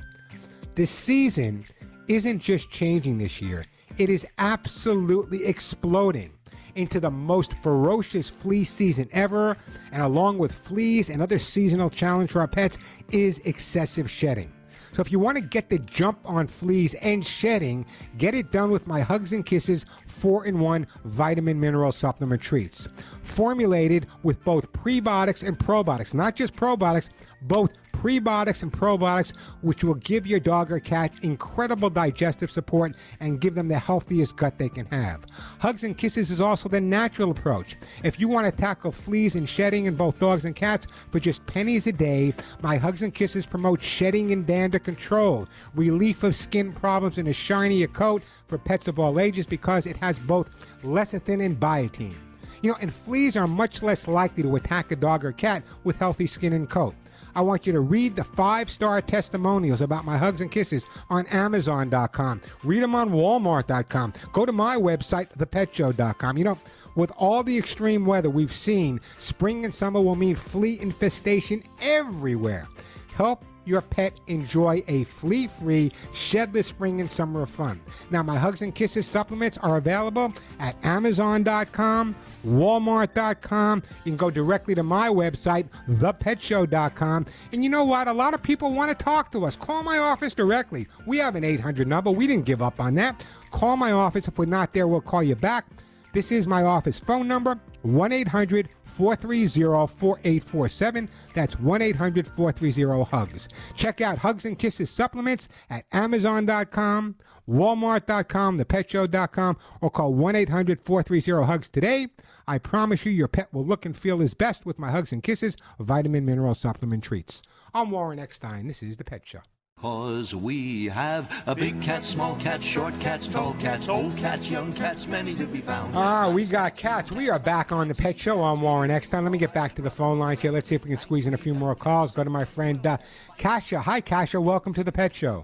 This 0.75 0.89
season 0.89 1.65
isn't 2.07 2.39
just 2.39 2.71
changing 2.71 3.17
this 3.17 3.41
year, 3.41 3.65
it 3.97 4.09
is 4.09 4.25
absolutely 4.37 5.45
exploding 5.45 6.31
into 6.75 6.99
the 6.99 7.11
most 7.11 7.53
ferocious 7.61 8.29
flea 8.29 8.63
season 8.63 9.07
ever. 9.11 9.57
And 9.91 10.01
along 10.01 10.37
with 10.37 10.51
fleas 10.51 11.09
and 11.09 11.21
other 11.21 11.39
seasonal 11.39 11.89
challenge 11.89 12.31
for 12.31 12.41
our 12.41 12.47
pets 12.47 12.77
is 13.11 13.39
excessive 13.39 14.09
shedding. 14.09 14.51
So 14.93 15.01
if 15.01 15.11
you 15.11 15.17
want 15.17 15.37
to 15.37 15.43
get 15.43 15.69
the 15.69 15.79
jump 15.79 16.19
on 16.23 16.45
fleas 16.45 16.93
and 16.95 17.25
shedding, 17.25 17.83
get 18.19 18.35
it 18.35 18.51
done 18.51 18.69
with 18.69 18.85
my 18.85 19.01
Hugs 19.01 19.33
and 19.33 19.43
Kisses 19.43 19.87
4-in-1 20.07 20.85
vitamin 21.05 21.59
mineral 21.59 21.91
supplement 21.91 22.43
treats. 22.43 22.87
Formulated 23.23 24.05
with 24.21 24.43
both 24.43 24.71
prebiotics 24.71 25.41
and 25.47 25.57
probiotics, 25.57 26.13
not 26.13 26.35
just 26.35 26.55
probiotics, 26.55 27.09
both 27.47 27.71
prebiotics 28.03 28.63
and 28.63 28.73
probiotics, 28.73 29.31
which 29.61 29.81
will 29.81 29.93
give 29.95 30.27
your 30.27 30.39
dog 30.39 30.69
or 30.71 30.79
cat 30.79 31.13
incredible 31.21 31.89
digestive 31.89 32.51
support 32.51 32.95
and 33.21 33.39
give 33.39 33.55
them 33.55 33.69
the 33.69 33.79
healthiest 33.79 34.35
gut 34.35 34.57
they 34.57 34.67
can 34.67 34.85
have. 34.87 35.25
Hugs 35.59 35.85
and 35.85 35.97
Kisses 35.97 36.29
is 36.29 36.41
also 36.41 36.67
the 36.67 36.81
natural 36.81 37.31
approach. 37.31 37.77
If 38.03 38.19
you 38.19 38.27
want 38.27 38.45
to 38.45 38.51
tackle 38.51 38.91
fleas 38.91 39.35
and 39.35 39.47
shedding 39.47 39.85
in 39.85 39.95
both 39.95 40.19
dogs 40.19 40.43
and 40.43 40.53
cats 40.53 40.85
for 41.11 41.21
just 41.21 41.45
pennies 41.45 41.87
a 41.87 41.93
day, 41.93 42.33
my 42.61 42.75
Hugs 42.75 43.03
and 43.03 43.13
Kisses 43.13 43.45
promote 43.45 43.81
shedding 43.81 44.33
and 44.33 44.45
dander 44.45 44.79
control, 44.79 45.47
relief 45.73 46.23
of 46.23 46.35
skin 46.35 46.73
problems, 46.73 47.17
and 47.17 47.29
a 47.29 47.33
shinier 47.33 47.87
coat 47.87 48.21
for 48.47 48.57
pets 48.57 48.89
of 48.89 48.99
all 48.99 49.17
ages 49.17 49.45
because 49.45 49.85
it 49.85 49.95
has 49.97 50.19
both 50.19 50.49
lecithin 50.83 51.41
and 51.41 51.57
biotin. 51.57 52.13
You 52.61 52.71
know, 52.71 52.77
and 52.81 52.93
fleas 52.93 53.37
are 53.37 53.47
much 53.47 53.81
less 53.81 54.09
likely 54.09 54.43
to 54.43 54.55
attack 54.57 54.91
a 54.91 54.97
dog 54.97 55.23
or 55.23 55.31
cat 55.31 55.63
with 55.85 55.97
healthy 55.97 56.27
skin 56.27 56.51
and 56.51 56.69
coat. 56.69 56.95
I 57.35 57.41
want 57.41 57.65
you 57.65 57.73
to 57.73 57.79
read 57.79 58.15
the 58.15 58.23
five 58.23 58.69
star 58.69 59.01
testimonials 59.01 59.81
about 59.81 60.05
my 60.05 60.17
hugs 60.17 60.41
and 60.41 60.51
kisses 60.51 60.85
on 61.09 61.25
Amazon.com. 61.27 62.41
Read 62.63 62.83
them 62.83 62.95
on 62.95 63.11
Walmart.com. 63.11 64.13
Go 64.31 64.45
to 64.45 64.51
my 64.51 64.75
website, 64.75 65.31
thepetshow.com. 65.37 66.37
You 66.37 66.43
know, 66.43 66.59
with 66.95 67.11
all 67.17 67.43
the 67.43 67.57
extreme 67.57 68.05
weather 68.05 68.29
we've 68.29 68.53
seen, 68.53 69.01
spring 69.19 69.65
and 69.65 69.73
summer 69.73 70.01
will 70.01 70.15
mean 70.15 70.35
flea 70.35 70.79
infestation 70.79 71.63
everywhere. 71.81 72.67
Help 73.15 73.43
your 73.65 73.81
pet 73.81 74.19
enjoy 74.27 74.83
a 74.87 75.03
flea 75.05 75.47
free, 75.47 75.91
shedless 76.13 76.67
spring 76.67 77.01
and 77.01 77.09
summer 77.09 77.43
of 77.43 77.49
fun. 77.49 77.81
Now, 78.11 78.23
my 78.23 78.37
Hugs 78.37 78.61
and 78.61 78.73
Kisses 78.73 79.05
supplements 79.05 79.57
are 79.59 79.77
available 79.77 80.33
at 80.59 80.75
Amazon.com, 80.83 82.15
Walmart.com. 82.45 83.83
You 84.03 84.11
can 84.11 84.17
go 84.17 84.29
directly 84.29 84.75
to 84.75 84.83
my 84.83 85.09
website, 85.09 85.67
thepetshow.com. 85.89 87.25
And 87.51 87.63
you 87.63 87.69
know 87.69 87.83
what? 87.85 88.07
A 88.07 88.13
lot 88.13 88.33
of 88.33 88.43
people 88.43 88.73
want 88.73 88.91
to 88.91 88.95
talk 88.95 89.31
to 89.31 89.45
us. 89.45 89.55
Call 89.55 89.83
my 89.83 89.97
office 89.97 90.33
directly. 90.33 90.87
We 91.07 91.17
have 91.17 91.35
an 91.35 91.43
800 91.43 91.87
number. 91.87 92.11
We 92.11 92.27
didn't 92.27 92.45
give 92.45 92.61
up 92.61 92.79
on 92.79 92.95
that. 92.95 93.23
Call 93.51 93.77
my 93.77 93.91
office. 93.91 94.27
If 94.27 94.37
we're 94.37 94.45
not 94.45 94.73
there, 94.73 94.87
we'll 94.87 95.01
call 95.01 95.23
you 95.23 95.35
back. 95.35 95.65
This 96.13 96.31
is 96.31 96.45
my 96.45 96.61
office 96.61 96.99
phone 96.99 97.27
number 97.27 97.59
1 97.81 98.11
800 98.11 98.69
430 98.83 99.87
4847. 99.87 101.09
That's 101.33 101.59
1 101.59 101.81
800 101.81 102.27
430 102.27 103.03
HUGS. 103.09 103.49
Check 103.75 103.99
out 103.99 104.19
Hugs 104.19 104.45
and 104.45 104.57
Kisses 104.57 104.91
supplements 104.91 105.49
at 105.71 105.85
Amazon.com, 105.91 107.15
Walmart.com, 107.49 108.59
ThePetShow.com, 108.59 109.57
or 109.81 109.89
call 109.89 110.13
1 110.13 110.35
800 110.35 110.79
430 110.79 111.45
HUGS 111.45 111.69
today. 111.69 112.07
I 112.47 112.59
promise 112.59 113.05
you 113.05 113.11
your 113.11 113.27
pet 113.27 113.51
will 113.51 113.65
look 113.65 113.87
and 113.87 113.97
feel 113.97 114.19
his 114.19 114.35
best 114.35 114.67
with 114.67 114.77
my 114.77 114.91
Hugs 114.91 115.13
and 115.13 115.23
Kisses 115.23 115.57
vitamin 115.79 116.25
mineral 116.25 116.53
supplement 116.53 117.03
treats. 117.03 117.41
I'm 117.73 117.89
Warren 117.89 118.19
Eckstein. 118.19 118.67
This 118.67 118.83
is 118.83 118.97
The 118.97 119.03
Pet 119.03 119.23
Show. 119.25 119.39
Cause 119.87 120.33
we 120.33 120.85
have 120.85 121.43
a 121.45 121.53
big 121.53 121.81
cat, 121.81 122.05
small 122.05 122.37
cat, 122.37 122.63
short 122.63 122.97
cats, 123.01 123.27
tall 123.27 123.53
cats, 123.55 123.89
old 123.89 124.15
cats, 124.15 124.49
young 124.49 124.71
cats, 124.71 125.07
many 125.07 125.35
to 125.35 125.45
be 125.45 125.59
found. 125.59 125.93
Ah, 125.93 126.31
we 126.31 126.45
got 126.45 126.77
cats. 126.77 127.11
We 127.11 127.29
are 127.29 127.37
back 127.37 127.73
on 127.73 127.89
the 127.89 127.93
Pet 127.93 128.17
Show. 128.17 128.41
I'm 128.45 128.61
Warren 128.61 128.89
Eckstein. 128.91 129.23
Let 129.23 129.33
me 129.33 129.37
get 129.37 129.53
back 129.53 129.75
to 129.75 129.81
the 129.81 129.91
phone 129.91 130.19
lines 130.19 130.39
here. 130.39 130.53
Let's 130.53 130.69
see 130.69 130.75
if 130.75 130.85
we 130.85 130.91
can 130.91 131.01
squeeze 131.01 131.25
in 131.25 131.33
a 131.33 131.37
few 131.37 131.53
more 131.53 131.75
calls. 131.75 132.13
Go 132.13 132.23
to 132.23 132.29
my 132.29 132.45
friend 132.45 132.87
uh, 132.87 132.95
Kasha. 133.37 133.81
Hi, 133.81 133.99
Kasha. 133.99 134.39
Welcome 134.39 134.73
to 134.75 134.85
the 134.85 134.91
Pet 134.93 135.13
Show. 135.13 135.43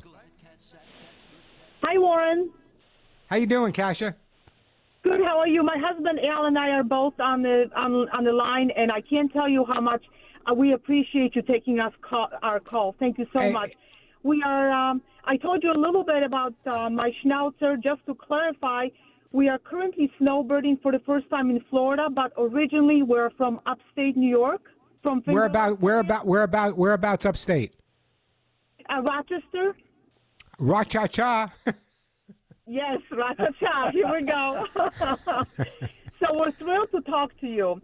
Hi, 1.84 1.98
Warren. 1.98 2.50
How 3.28 3.36
you 3.36 3.46
doing, 3.46 3.74
Kasha? 3.74 4.16
Good. 5.04 5.20
How 5.26 5.40
are 5.40 5.50
you? 5.50 5.64
My 5.64 5.78
husband 5.78 6.18
Al 6.24 6.46
and 6.46 6.58
I 6.58 6.70
are 6.70 6.84
both 6.84 7.20
on 7.20 7.42
the 7.42 7.70
on, 7.76 8.08
on 8.14 8.24
the 8.24 8.32
line, 8.32 8.72
and 8.78 8.90
I 8.90 9.02
can't 9.02 9.34
tell 9.34 9.50
you 9.50 9.66
how 9.66 9.82
much 9.82 10.06
uh, 10.50 10.54
we 10.54 10.72
appreciate 10.72 11.36
you 11.36 11.42
taking 11.42 11.82
us 11.82 11.92
call, 12.00 12.30
our 12.42 12.62
call. 12.62 12.96
Thank 12.98 13.18
you 13.18 13.28
so 13.34 13.42
Hey. 13.42 13.52
much. 13.52 13.74
We 14.24 14.44
are. 14.46 14.70
Um, 14.72 15.02
I 15.26 15.38
told 15.38 15.64
you 15.64 15.72
a 15.72 15.80
little 15.80 16.04
bit 16.04 16.24
about 16.24 16.54
uh, 16.66 16.90
my 16.90 17.12
schnauzer. 17.24 17.82
Just 17.82 18.06
to 18.08 18.16
clarify, 18.16 18.88
we 19.32 19.48
are 19.48 19.58
currently 19.58 20.12
snowbirding 20.20 20.82
for 20.82 20.92
the 20.92 21.00
first 21.06 21.30
time 21.30 21.50
in 21.50 21.64
Florida, 21.70 22.08
but 22.10 22.34
originally 22.38 23.04
we're 23.04 23.30
from 23.32 23.60
upstate 23.66 24.18
New 24.18 24.30
York, 24.30 24.62
from 25.04 25.22
Where 25.26 25.46
about? 25.46 25.80
Where 25.80 26.00
about? 26.00 26.26
Where 26.26 26.44
about? 26.44 26.78
Whereabouts 26.78 27.26
upstate? 27.26 27.74
uh, 28.90 29.02
Rochester. 29.02 29.76
Ra-cha-cha. 30.60 31.54
Yes, 32.72 33.00
Ratata. 33.12 33.92
Here 33.92 34.06
we 34.14 34.22
go. 34.28 34.64
so 36.20 36.38
we're 36.38 36.52
thrilled 36.52 36.92
to 36.92 37.02
talk 37.02 37.32
to 37.40 37.48
you. 37.48 37.82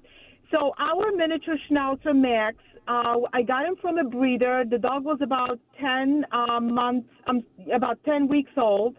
So 0.51 0.73
our 0.77 1.11
miniature 1.11 1.55
Schnauzer 1.69 2.15
Max, 2.15 2.57
uh, 2.87 3.17
I 3.33 3.41
got 3.41 3.65
him 3.65 3.75
from 3.81 3.97
a 3.97 4.03
breeder. 4.03 4.63
The 4.69 4.77
dog 4.77 5.03
was 5.03 5.17
about 5.21 5.59
10 5.79 6.25
uh, 6.31 6.59
months, 6.59 7.09
um, 7.27 7.43
about 7.73 7.97
10 8.05 8.27
weeks 8.27 8.51
old, 8.57 8.95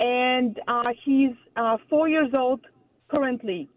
and 0.00 0.58
uh, 0.66 0.90
he's 1.04 1.34
uh, 1.56 1.76
four 1.88 2.08
years 2.08 2.32
old 2.36 2.60
currently. 3.08 3.68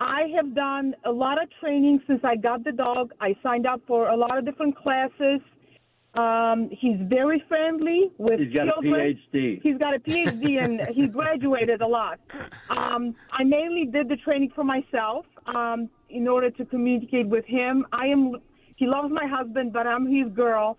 I 0.00 0.22
have 0.36 0.54
done 0.54 0.94
a 1.04 1.10
lot 1.10 1.42
of 1.42 1.48
training 1.60 2.00
since 2.06 2.20
I 2.22 2.36
got 2.36 2.64
the 2.64 2.72
dog. 2.72 3.12
I 3.20 3.34
signed 3.42 3.66
up 3.66 3.80
for 3.86 4.08
a 4.08 4.16
lot 4.16 4.38
of 4.38 4.44
different 4.44 4.76
classes. 4.76 5.40
Um, 6.14 6.70
he's 6.72 6.96
very 7.02 7.42
friendly 7.48 8.10
with 8.16 8.40
He's 8.40 8.54
got 8.54 8.68
a 8.68 8.72
children. 8.72 9.18
PhD. 9.34 9.60
He's 9.62 9.76
got 9.76 9.94
a 9.94 9.98
PhD 9.98 10.62
and 10.62 10.80
he 10.94 11.06
graduated 11.18 11.80
a 11.80 11.86
lot. 11.86 12.20
Um, 12.70 13.14
I 13.32 13.44
mainly 13.44 13.84
did 13.84 14.08
the 14.08 14.16
training 14.16 14.52
for 14.54 14.64
myself 14.64 15.26
um, 15.46 15.90
in 16.10 16.28
order 16.28 16.50
to 16.50 16.64
communicate 16.64 17.26
with 17.28 17.44
him. 17.44 17.86
I 17.92 18.06
am. 18.06 18.36
He 18.76 18.86
loves 18.86 19.10
my 19.10 19.26
husband, 19.26 19.72
but 19.72 19.86
I'm 19.86 20.06
his 20.06 20.32
girl. 20.32 20.78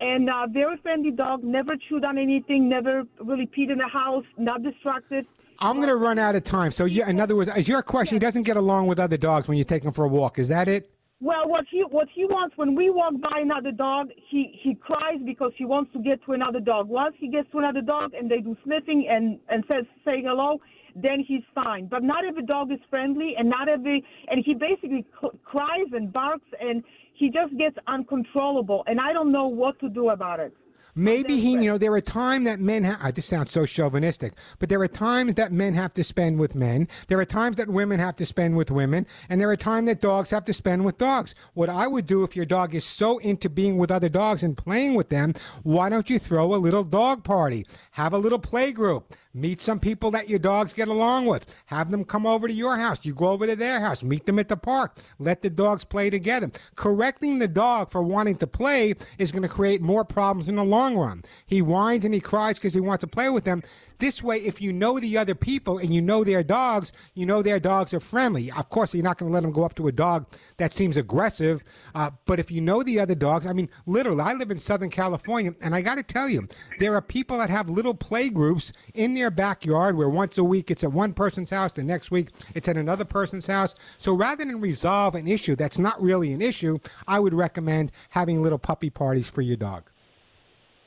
and 0.00 0.28
uh, 0.30 0.46
very 0.48 0.76
friendly 0.78 1.10
dog. 1.10 1.42
Never 1.42 1.74
chewed 1.88 2.04
on 2.04 2.18
anything. 2.18 2.68
Never 2.68 3.02
really 3.20 3.46
peed 3.46 3.70
in 3.70 3.78
the 3.78 3.88
house. 3.88 4.24
Not 4.36 4.62
distracted. 4.62 5.26
I'm 5.60 5.76
going 5.76 5.88
to 5.88 5.96
run 5.96 6.18
out 6.20 6.36
of 6.36 6.44
time. 6.44 6.70
So, 6.70 6.84
yeah, 6.84 7.08
in 7.10 7.18
other 7.18 7.34
words, 7.34 7.50
is 7.56 7.66
your 7.66 7.82
question, 7.82 8.14
he 8.14 8.20
doesn't 8.20 8.44
get 8.44 8.56
along 8.56 8.86
with 8.86 9.00
other 9.00 9.16
dogs 9.16 9.48
when 9.48 9.58
you 9.58 9.64
take 9.64 9.82
him 9.82 9.92
for 9.92 10.04
a 10.04 10.08
walk. 10.08 10.38
Is 10.38 10.46
that 10.48 10.68
it? 10.68 10.90
Well, 11.20 11.48
what 11.48 11.64
he 11.68 11.80
what 11.82 12.06
he 12.14 12.24
wants 12.26 12.56
when 12.56 12.76
we 12.76 12.90
walk 12.90 13.14
by 13.20 13.40
another 13.40 13.72
dog, 13.72 14.10
he 14.30 14.56
he 14.62 14.76
cries 14.76 15.18
because 15.26 15.50
he 15.56 15.64
wants 15.64 15.92
to 15.94 15.98
get 15.98 16.24
to 16.26 16.32
another 16.32 16.60
dog. 16.60 16.88
Once 16.88 17.16
he 17.18 17.26
gets 17.28 17.50
to 17.50 17.58
another 17.58 17.80
dog 17.80 18.14
and 18.14 18.30
they 18.30 18.38
do 18.38 18.56
sniffing 18.62 19.08
and 19.10 19.40
and 19.48 19.64
says 19.66 19.84
say 20.04 20.22
hello, 20.22 20.60
then 21.02 21.24
he's 21.26 21.42
fine. 21.54 21.86
But 21.86 22.02
not 22.02 22.24
every 22.24 22.44
dog 22.44 22.72
is 22.72 22.78
friendly, 22.90 23.34
and 23.38 23.48
not 23.48 23.68
every 23.68 24.04
and 24.28 24.44
he 24.44 24.54
basically 24.54 25.04
c- 25.20 25.38
cries 25.44 25.88
and 25.92 26.12
barks 26.12 26.46
and 26.60 26.82
he 27.14 27.30
just 27.30 27.56
gets 27.58 27.76
uncontrollable, 27.88 28.84
and 28.86 29.00
I 29.00 29.12
don't 29.12 29.32
know 29.32 29.48
what 29.48 29.78
to 29.80 29.88
do 29.88 30.10
about 30.10 30.38
it. 30.40 30.52
Maybe 30.98 31.38
he, 31.38 31.52
you 31.52 31.58
know, 31.58 31.78
there 31.78 31.92
are 31.92 32.00
times 32.00 32.46
that 32.46 32.58
men 32.58 32.82
have, 32.82 33.14
this 33.14 33.26
sounds 33.26 33.52
so 33.52 33.64
chauvinistic, 33.64 34.32
but 34.58 34.68
there 34.68 34.80
are 34.80 34.88
times 34.88 35.36
that 35.36 35.52
men 35.52 35.72
have 35.74 35.94
to 35.94 36.02
spend 36.02 36.40
with 36.40 36.56
men. 36.56 36.88
There 37.06 37.20
are 37.20 37.24
times 37.24 37.56
that 37.58 37.68
women 37.68 38.00
have 38.00 38.16
to 38.16 38.26
spend 38.26 38.56
with 38.56 38.72
women. 38.72 39.06
And 39.28 39.40
there 39.40 39.48
are 39.48 39.56
times 39.56 39.86
that 39.86 40.00
dogs 40.00 40.30
have 40.30 40.44
to 40.46 40.52
spend 40.52 40.84
with 40.84 40.98
dogs. 40.98 41.36
What 41.54 41.68
I 41.68 41.86
would 41.86 42.06
do 42.06 42.24
if 42.24 42.34
your 42.34 42.46
dog 42.46 42.74
is 42.74 42.84
so 42.84 43.18
into 43.18 43.48
being 43.48 43.78
with 43.78 43.92
other 43.92 44.08
dogs 44.08 44.42
and 44.42 44.56
playing 44.56 44.94
with 44.94 45.08
them, 45.08 45.34
why 45.62 45.88
don't 45.88 46.10
you 46.10 46.18
throw 46.18 46.52
a 46.52 46.56
little 46.56 46.82
dog 46.82 47.22
party? 47.22 47.64
Have 47.92 48.12
a 48.12 48.18
little 48.18 48.40
play 48.40 48.72
group. 48.72 49.14
Meet 49.34 49.60
some 49.60 49.78
people 49.78 50.10
that 50.12 50.28
your 50.28 50.40
dogs 50.40 50.72
get 50.72 50.88
along 50.88 51.26
with. 51.26 51.46
Have 51.66 51.92
them 51.92 52.04
come 52.04 52.26
over 52.26 52.48
to 52.48 52.52
your 52.52 52.76
house. 52.76 53.04
You 53.04 53.14
go 53.14 53.28
over 53.28 53.46
to 53.46 53.54
their 53.54 53.78
house. 53.78 54.02
Meet 54.02 54.26
them 54.26 54.38
at 54.40 54.48
the 54.48 54.56
park. 54.56 54.98
Let 55.20 55.42
the 55.42 55.50
dogs 55.50 55.84
play 55.84 56.10
together. 56.10 56.50
Correcting 56.74 57.38
the 57.38 57.46
dog 57.46 57.90
for 57.90 58.02
wanting 58.02 58.36
to 58.38 58.48
play 58.48 58.94
is 59.18 59.30
going 59.30 59.42
to 59.42 59.48
create 59.48 59.80
more 59.80 60.04
problems 60.04 60.48
in 60.48 60.56
the 60.56 60.64
long 60.64 60.87
run. 60.96 61.24
He 61.46 61.62
whines 61.62 62.04
and 62.04 62.14
he 62.14 62.20
cries 62.20 62.56
because 62.56 62.74
he 62.74 62.80
wants 62.80 63.02
to 63.02 63.06
play 63.06 63.28
with 63.30 63.44
them. 63.44 63.62
This 63.98 64.22
way, 64.22 64.38
if 64.38 64.60
you 64.60 64.72
know 64.72 65.00
the 65.00 65.18
other 65.18 65.34
people 65.34 65.78
and 65.78 65.92
you 65.92 66.00
know 66.00 66.22
their 66.22 66.44
dogs, 66.44 66.92
you 67.14 67.26
know 67.26 67.42
their 67.42 67.58
dogs 67.58 67.92
are 67.92 67.98
friendly. 67.98 68.52
Of 68.52 68.68
course, 68.68 68.94
you're 68.94 69.02
not 69.02 69.18
going 69.18 69.30
to 69.30 69.34
let 69.34 69.42
them 69.42 69.50
go 69.50 69.64
up 69.64 69.74
to 69.74 69.88
a 69.88 69.92
dog 69.92 70.26
that 70.58 70.72
seems 70.72 70.96
aggressive. 70.96 71.64
Uh, 71.96 72.10
but 72.24 72.38
if 72.38 72.48
you 72.48 72.60
know 72.60 72.84
the 72.84 73.00
other 73.00 73.16
dogs, 73.16 73.44
I 73.44 73.52
mean, 73.52 73.68
literally, 73.86 74.20
I 74.20 74.34
live 74.34 74.52
in 74.52 74.60
Southern 74.60 74.90
California, 74.90 75.52
and 75.60 75.74
I 75.74 75.80
got 75.80 75.96
to 75.96 76.04
tell 76.04 76.28
you, 76.28 76.46
there 76.78 76.94
are 76.94 77.02
people 77.02 77.38
that 77.38 77.50
have 77.50 77.70
little 77.70 77.94
play 77.94 78.28
groups 78.28 78.72
in 78.94 79.14
their 79.14 79.32
backyard 79.32 79.96
where 79.96 80.08
once 80.08 80.38
a 80.38 80.44
week 80.44 80.70
it's 80.70 80.84
at 80.84 80.92
one 80.92 81.12
person's 81.12 81.50
house, 81.50 81.72
the 81.72 81.82
next 81.82 82.12
week 82.12 82.28
it's 82.54 82.68
at 82.68 82.76
another 82.76 83.04
person's 83.04 83.48
house. 83.48 83.74
So 83.98 84.14
rather 84.14 84.44
than 84.44 84.60
resolve 84.60 85.16
an 85.16 85.26
issue 85.26 85.56
that's 85.56 85.78
not 85.78 86.00
really 86.00 86.32
an 86.32 86.40
issue, 86.40 86.78
I 87.08 87.18
would 87.18 87.34
recommend 87.34 87.90
having 88.10 88.44
little 88.44 88.58
puppy 88.58 88.90
parties 88.90 89.26
for 89.26 89.42
your 89.42 89.56
dog. 89.56 89.90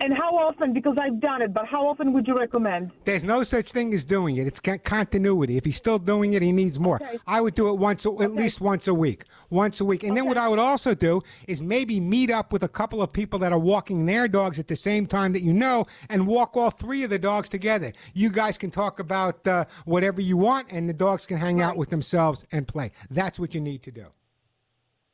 And 0.02 0.16
how 0.16 0.36
often? 0.36 0.74
Because 0.74 0.98
I've 1.00 1.20
done 1.20 1.44
it, 1.44 1.54
but 1.54 1.68
how 1.68 1.88
often 1.88 2.12
would 2.14 2.28
you 2.28 2.36
recommend? 2.36 2.90
There's 3.06 3.24
no 3.24 3.44
such 3.44 3.72
thing 3.72 3.94
as 3.94 4.04
doing 4.04 4.38
it. 4.38 4.48
It's 4.48 4.60
continuity. 4.60 5.58
If 5.58 5.66
he's 5.66 5.78
still 5.78 6.00
doing 6.00 6.34
it, 6.34 6.42
he 6.42 6.52
needs 6.52 6.80
more. 6.80 6.96
Okay. 6.96 7.20
I 7.28 7.40
would 7.40 7.54
do 7.54 7.70
it 7.70 7.78
once, 7.78 8.04
at 8.08 8.32
least 8.32 8.62
once 8.62 8.88
a 8.88 8.96
week. 8.96 9.26
Once 9.52 9.80
a 9.80 9.86
week. 9.86 10.04
And 10.04 10.18
then 10.18 10.26
what 10.26 10.38
I 10.38 10.48
would 10.48 10.58
also 10.58 10.96
do 10.96 11.22
is 11.48 11.62
maybe 11.62 12.00
meet 12.00 12.32
up 12.32 12.52
with 12.52 12.64
a 12.64 12.68
couple 12.68 13.04
of 13.04 13.14
people 13.14 13.38
that 13.40 13.54
are 13.54 13.60
walking 13.60 14.08
their 14.08 14.28
dogs 14.28 14.58
at 14.58 14.68
the 14.68 14.76
same 14.76 15.06
time 15.06 15.34
that 15.34 15.44
you 15.44 15.54
know 15.54 15.86
and 16.10 16.26
walk 16.26 16.58
all 16.58 16.72
three 16.72 17.04
of 17.04 17.12
the 17.12 17.20
dogs 17.20 17.48
together. 17.48 17.94
You 18.16 18.32
guys 18.32 18.58
can 18.58 18.72
talk 18.72 19.00
about 19.00 19.46
uh, 19.48 19.66
whatever 19.86 20.20
you 20.20 20.36
want 20.36 20.72
and 20.72 20.90
the 20.90 20.94
dogs 20.94 21.28
can 21.28 21.38
hang 21.38 21.62
out 21.62 21.78
with 21.78 21.92
themselves 21.92 22.44
and 22.52 22.68
play. 22.68 22.90
That's 23.12 23.40
what 23.40 23.54
you 23.54 23.62
need 23.62 23.84
to 23.84 23.92
do. 23.92 24.08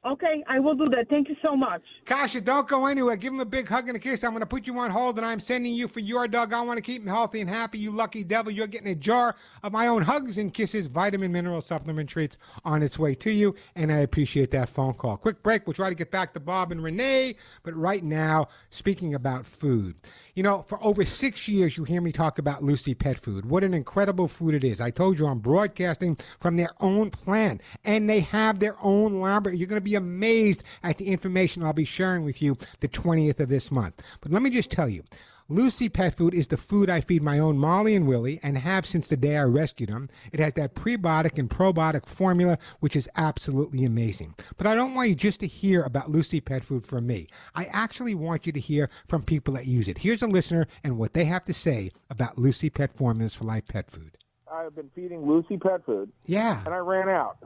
Okay, 0.07 0.41
I 0.47 0.59
will 0.59 0.75
do 0.75 0.87
that. 0.89 1.09
Thank 1.09 1.27
you 1.27 1.35
so 1.41 1.53
much. 1.53 1.81
Kasha, 2.05 2.39
don't 2.39 2.65
go 2.65 2.85
anywhere. 2.85 3.17
Give 3.17 3.33
him 3.33 3.41
a 3.41 3.45
big 3.45 3.67
hug 3.67 3.89
and 3.89 3.97
a 3.97 3.99
kiss. 3.99 4.23
I'm 4.23 4.31
going 4.31 4.39
to 4.39 4.45
put 4.45 4.65
you 4.65 4.77
on 4.79 4.89
hold, 4.89 5.17
and 5.17 5.25
I'm 5.25 5.41
sending 5.41 5.73
you 5.73 5.89
for 5.89 5.99
your 5.99 6.29
dog. 6.29 6.53
I 6.53 6.61
want 6.61 6.77
to 6.77 6.81
keep 6.81 7.01
him 7.01 7.09
healthy 7.09 7.41
and 7.41 7.49
happy. 7.49 7.77
You 7.79 7.91
lucky 7.91 8.23
devil. 8.23 8.49
You're 8.49 8.67
getting 8.67 8.87
a 8.87 8.95
jar 8.95 9.35
of 9.63 9.73
my 9.73 9.87
own 9.87 10.01
hugs 10.01 10.37
and 10.37 10.53
kisses, 10.53 10.87
vitamin, 10.87 11.33
mineral 11.33 11.59
supplement 11.59 12.09
treats 12.09 12.37
on 12.63 12.83
its 12.83 12.97
way 12.97 13.15
to 13.15 13.31
you, 13.31 13.53
and 13.75 13.91
I 13.91 13.97
appreciate 13.97 14.49
that 14.51 14.69
phone 14.69 14.93
call. 14.93 15.17
Quick 15.17 15.43
break. 15.43 15.67
We'll 15.67 15.73
try 15.73 15.89
to 15.89 15.95
get 15.95 16.09
back 16.09 16.33
to 16.35 16.39
Bob 16.39 16.71
and 16.71 16.81
Renee, 16.81 17.35
but 17.63 17.75
right 17.75 18.03
now, 18.03 18.47
speaking 18.69 19.13
about 19.13 19.45
food. 19.45 19.95
You 20.35 20.43
know, 20.43 20.63
for 20.69 20.81
over 20.85 21.03
six 21.03 21.49
years, 21.49 21.75
you 21.75 21.83
hear 21.83 21.99
me 21.99 22.13
talk 22.13 22.39
about 22.39 22.63
Lucy 22.63 22.93
Pet 22.93 23.19
Food. 23.19 23.45
What 23.45 23.65
an 23.65 23.73
incredible 23.73 24.29
food 24.29 24.53
it 24.53 24.63
is. 24.63 24.79
I 24.79 24.89
told 24.89 25.19
you 25.19 25.27
I'm 25.27 25.39
broadcasting 25.39 26.17
from 26.39 26.55
their 26.55 26.69
own 26.79 27.09
plant, 27.09 27.59
and 27.83 28.09
they 28.09 28.21
have 28.21 28.59
their 28.59 28.77
own 28.81 29.19
laboratory. 29.19 29.57
You're 29.57 29.67
going 29.67 29.81
to 29.81 29.81
be 29.81 29.96
amazed 29.97 30.63
at 30.83 30.97
the 30.97 31.07
information 31.07 31.63
I'll 31.63 31.73
be 31.73 31.85
sharing 31.85 32.23
with 32.23 32.41
you 32.41 32.57
the 32.79 32.87
20th 32.87 33.39
of 33.41 33.49
this 33.49 33.69
month. 33.71 34.01
But 34.21 34.31
let 34.31 34.41
me 34.41 34.49
just 34.49 34.71
tell 34.71 34.87
you. 34.87 35.03
Lucy 35.49 35.87
Pet 35.87 36.13
Food 36.17 36.33
is 36.33 36.47
the 36.47 36.57
food 36.57 36.89
I 36.89 36.99
feed 36.99 37.23
my 37.23 37.39
own 37.39 37.57
Molly 37.57 37.95
and 37.95 38.05
Willie 38.05 38.37
and 38.43 38.57
have 38.57 38.85
since 38.85 39.07
the 39.07 39.15
day 39.15 39.37
I 39.37 39.43
rescued 39.43 39.87
them. 39.87 40.09
It 40.33 40.41
has 40.41 40.51
that 40.55 40.75
prebiotic 40.75 41.37
and 41.37 41.49
probiotic 41.49 42.05
formula, 42.05 42.57
which 42.81 42.97
is 42.97 43.07
absolutely 43.15 43.85
amazing. 43.85 44.35
But 44.57 44.67
I 44.67 44.75
don't 44.75 44.93
want 44.93 45.07
you 45.07 45.15
just 45.15 45.39
to 45.39 45.47
hear 45.47 45.83
about 45.83 46.11
Lucy 46.11 46.41
Pet 46.41 46.65
Food 46.65 46.85
from 46.85 47.07
me. 47.07 47.27
I 47.55 47.63
actually 47.71 48.13
want 48.13 48.45
you 48.45 48.51
to 48.51 48.59
hear 48.59 48.89
from 49.07 49.23
people 49.23 49.53
that 49.53 49.67
use 49.67 49.87
it. 49.87 49.99
Here's 49.99 50.21
a 50.21 50.27
listener 50.27 50.67
and 50.83 50.97
what 50.97 51.13
they 51.13 51.23
have 51.23 51.45
to 51.45 51.53
say 51.53 51.91
about 52.09 52.37
Lucy 52.37 52.69
Pet 52.69 52.91
Formulas 52.91 53.33
for 53.33 53.45
Life 53.45 53.69
Pet 53.69 53.89
Food. 53.89 54.17
I've 54.51 54.75
been 54.75 54.89
feeding 54.93 55.25
Lucy 55.25 55.55
pet 55.55 55.85
food, 55.85 56.11
Yeah. 56.25 56.61
and 56.65 56.73
I 56.73 56.79
ran 56.79 57.07
out. 57.07 57.37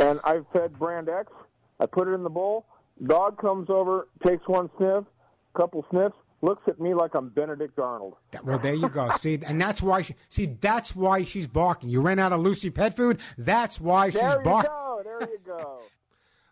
And 0.00 0.20
I've 0.24 0.46
fed 0.54 0.78
Brand 0.78 1.10
X. 1.10 1.30
I 1.84 1.86
put 1.86 2.08
it 2.08 2.12
in 2.12 2.22
the 2.22 2.30
bowl. 2.30 2.64
Dog 3.06 3.38
comes 3.38 3.68
over, 3.68 4.08
takes 4.26 4.48
one 4.48 4.70
sniff, 4.78 5.04
couple 5.54 5.84
sniffs, 5.90 6.16
looks 6.40 6.62
at 6.66 6.80
me 6.80 6.94
like 6.94 7.14
I'm 7.14 7.28
Benedict 7.28 7.78
Arnold. 7.78 8.14
Well, 8.42 8.58
there 8.58 8.72
you 8.74 8.88
go. 8.88 9.10
See, 9.20 9.38
and 9.46 9.60
that's 9.60 9.82
why 9.82 10.00
she, 10.00 10.14
see, 10.30 10.46
that's 10.46 10.96
why 10.96 11.24
she's 11.24 11.46
barking. 11.46 11.90
You 11.90 12.00
ran 12.00 12.18
out 12.18 12.32
of 12.32 12.40
Lucy 12.40 12.70
Pet 12.70 12.96
Food. 12.96 13.20
That's 13.36 13.78
why 13.78 14.10
she's 14.10 14.20
barking. 14.20 14.44
There 14.44 14.58
you 14.62 14.62
go. 14.64 15.02
There 15.04 15.28
you 15.28 15.38
go. 15.44 15.80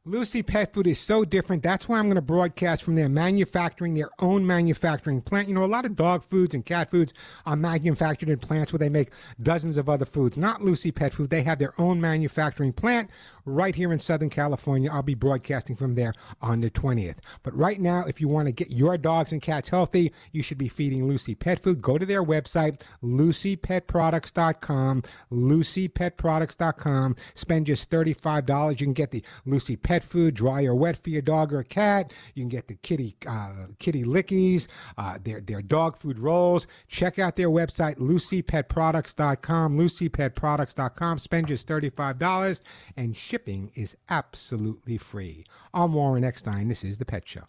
Lucy 0.05 0.43
Pet 0.43 0.75
Food 0.75 0.89
is 0.89 0.99
so 0.99 1.25
different. 1.25 1.63
That's 1.63 1.89
why 1.89 1.97
I'm 1.97 2.07
going 2.07 2.17
to 2.17 2.23
broadcast 2.23 2.83
from 2.83 2.97
their 2.97 3.09
manufacturing, 3.09 3.95
their 3.95 4.11
own 4.19 4.45
manufacturing 4.45 5.23
plant. 5.23 5.47
You 5.47 5.55
know, 5.55 5.63
a 5.63 5.67
lot 5.67 5.85
of 5.85 5.95
dog 5.95 6.25
foods 6.25 6.57
and 6.57 6.67
cat 6.67 6.91
foods 6.91 7.15
are 7.47 7.55
manufactured 7.55 8.29
in 8.29 8.41
plants 8.41 8.73
where 8.73 8.81
they 8.81 8.89
make 8.89 9.13
dozens 9.45 9.77
of 9.77 9.89
other 9.89 10.05
foods. 10.05 10.37
Not 10.37 10.61
Lucy 10.61 10.91
Pet 10.91 11.15
Food. 11.15 11.31
They 11.31 11.45
have 11.45 11.61
their 11.61 11.73
own 11.79 12.01
manufacturing 12.01 12.73
plant 12.73 13.11
right 13.45 13.77
here 13.77 13.93
in 13.93 14.01
Southern 14.01 14.29
California. 14.29 14.91
I'll 14.93 15.05
be 15.05 15.15
broadcasting 15.15 15.77
from 15.77 15.95
there 15.95 16.15
on 16.41 16.61
the 16.61 16.71
20th. 16.71 17.19
But 17.45 17.57
right 17.57 17.81
now, 17.81 18.05
if 18.05 18.21
you 18.21 18.27
want 18.27 18.47
to 18.47 18.53
get 18.53 18.73
your 18.73 18.99
dogs 18.99 19.31
and 19.31 19.41
cats 19.41 19.69
healthy, 19.69 20.13
you 20.33 20.43
should 20.43 20.59
be 20.59 20.67
feeding 20.67 21.07
Lucy 21.07 21.37
Pet 21.37 21.61
Food. 21.61 21.81
Go 21.81 21.97
to 21.97 22.07
their 22.07 22.25
website, 22.25 22.81
lucypetproducts.com, 23.05 25.03
lucypetproducts.com. 25.31 27.17
Spend 27.35 27.67
just 27.67 27.89
$35. 27.89 28.81
You 28.81 28.87
can 28.87 28.95
get 28.95 29.13
the 29.13 29.23
Lucy 29.47 29.77
Pet 29.77 29.92
Pet 29.93 30.03
food, 30.03 30.33
dry 30.33 30.65
or 30.65 30.75
wet 30.75 30.97
for 30.97 31.11
your 31.11 31.21
dog 31.21 31.53
or 31.53 31.63
cat. 31.63 32.15
You 32.35 32.45
can 32.45 32.49
get 32.49 32.67
the 32.67 32.77
kitty 32.77 33.15
uh, 33.29 33.67
kitty 33.79 34.05
lickies, 34.05 34.67
uh, 34.97 35.19
their, 35.23 35.43
their 35.43 35.61
dog 35.61 35.99
food 35.99 36.19
rolls. 36.19 36.67
Check 36.89 37.19
out 37.19 37.37
their 37.37 37.51
website, 37.51 37.99
lucypetproducts.com, 37.99 39.79
lucypetproducts.com. 39.79 41.19
Spend 41.19 41.47
just 41.47 41.69
$35 41.69 42.61
and 42.97 43.15
shipping 43.15 43.71
is 43.75 43.95
absolutely 44.09 44.97
free. 44.97 45.45
I'm 45.75 45.93
Warren 45.93 46.25
Eckstein. 46.25 46.69
This 46.69 46.85
is 46.85 46.97
The 46.97 47.05
Pet 47.05 47.29
Show. 47.29 47.43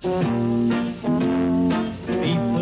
People, 0.00 0.18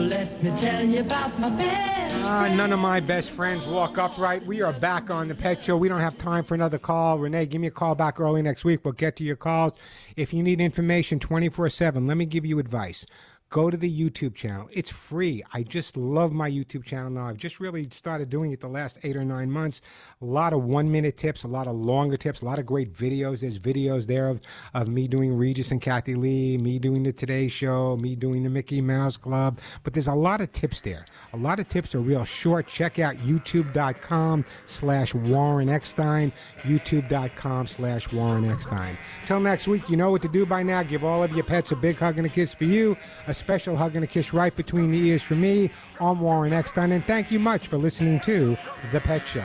let 0.03 0.45
me 0.45 0.55
tell 0.55 0.85
you 0.85 1.01
about 1.01 1.41
my 1.41 1.49
best 1.49 2.04
Uh, 2.23 2.49
none 2.49 2.73
of 2.73 2.79
my 2.79 3.01
best 3.01 3.31
friends 3.31 3.67
walk 3.67 3.99
upright. 3.99 4.47
We 4.47 4.63
are 4.63 4.73
back 4.73 5.11
on 5.11 5.29
the 5.29 5.35
Pet 5.35 5.63
Show. 5.63 5.77
We 5.77 5.89
don't 5.89 6.01
have 6.01 6.17
time 6.17 6.45
for 6.45 6.55
another 6.55 6.79
call. 6.79 7.19
Renee, 7.19 7.47
give 7.47 7.61
me 7.61 7.67
a 7.67 7.71
call 7.71 7.95
back 7.95 8.21
early 8.21 8.43
next 8.43 8.65
week. 8.65 8.85
We'll 8.85 8.93
get 8.93 9.17
to 9.17 9.25
your 9.25 9.37
calls. 9.37 9.73
If 10.17 10.33
you 10.33 10.43
need 10.43 10.61
information 10.61 11.19
24 11.19 11.69
7, 11.69 12.07
let 12.07 12.17
me 12.17 12.25
give 12.25 12.47
you 12.47 12.59
advice. 12.59 13.07
Go 13.55 13.71
to 13.71 13.77
the 13.77 13.89
YouTube 13.89 14.35
channel. 14.35 14.69
It's 14.73 14.91
free. 14.91 15.41
I 15.53 15.63
just 15.63 15.97
love 15.97 16.33
my 16.33 16.51
YouTube 16.51 16.83
channel 16.83 17.09
now. 17.09 17.29
I've 17.29 17.37
just 17.37 17.61
really 17.61 17.89
started 17.93 18.29
doing 18.29 18.51
it 18.51 18.61
the 18.61 18.67
last 18.67 18.99
eight 19.05 19.15
or 19.17 19.25
nine 19.25 19.49
months. 19.49 19.81
A 20.21 20.25
lot 20.25 20.53
of 20.53 20.65
one 20.65 20.91
minute 20.91 21.17
tips, 21.17 21.45
a 21.45 21.47
lot 21.47 21.69
of 21.69 21.77
longer 21.77 22.17
tips, 22.17 22.43
a 22.43 22.47
lot 22.47 22.59
of 22.59 22.67
great 22.67 22.93
videos. 22.93 23.43
There's 23.43 23.61
videos 23.61 24.09
there 24.09 24.29
of, 24.29 24.41
of 24.75 24.89
me 24.89 25.07
doing 25.07 25.33
Regis 25.33 25.71
and 25.71 25.81
Kathie 25.81 26.17
Lee, 26.17 26.59
me 26.59 26.81
doing 26.81 27.05
the 27.05 27.13
Today 27.13 27.47
Show, 27.47 27.97
me 27.97 28.17
doing 28.17 28.43
the 28.43 28.51
Mickey 28.51 28.81
Mouse 28.81 29.17
Club. 29.17 29.61
But 29.85 29.93
there's 29.93 30.09
a 30.09 30.15
lot 30.15 30.41
of 30.41 30.51
tips 30.51 30.81
there. 30.81 31.07
A 31.33 31.37
lot 31.37 31.61
of 31.61 31.69
tips 31.69 31.95
are 31.95 32.01
real 32.01 32.25
short. 32.25 32.67
Check 32.67 32.99
out 32.99 33.15
youtube.com 33.19 34.45
slash 34.67 35.15
Warren 35.15 35.69
Eckstein, 35.69 36.33
youtube.com 36.63 37.69
slash 37.69 38.11
Warren 38.11 38.47
Eckstein. 38.47 38.99
Till 39.27 39.39
next 39.39 39.69
week, 39.69 39.89
you 39.89 39.97
know 39.97 40.11
what 40.11 40.23
to 40.23 40.29
do 40.29 40.45
by 40.45 40.65
now. 40.65 40.83
Give 40.83 41.05
all 41.05 41.23
of 41.23 41.31
your 41.35 41.45
pets 41.45 41.71
a 41.71 41.77
big 41.77 42.01
hug 42.01 42.19
and 42.19 42.27
a 42.27 42.31
kiss 42.31 42.53
for 42.53 42.65
you, 42.65 42.97
a 43.29 43.44
special 43.45 43.77
hug 43.77 43.95
and 43.95 44.03
a 44.03 44.07
kiss 44.07 44.33
right 44.33 44.57
between 44.57 44.91
the 44.91 44.99
ears 44.99 45.23
from 45.23 45.43
me. 45.43 45.69
I'm 46.01 46.19
Warren 46.21 46.55
Eckstein, 46.55 46.93
and 46.93 47.05
thank 47.05 47.31
you 47.31 47.39
much 47.39 47.69
for 47.69 47.77
listening 47.77 48.19
to 48.21 48.57
The 48.91 49.01
Pet 49.01 49.29
Show. 49.29 49.45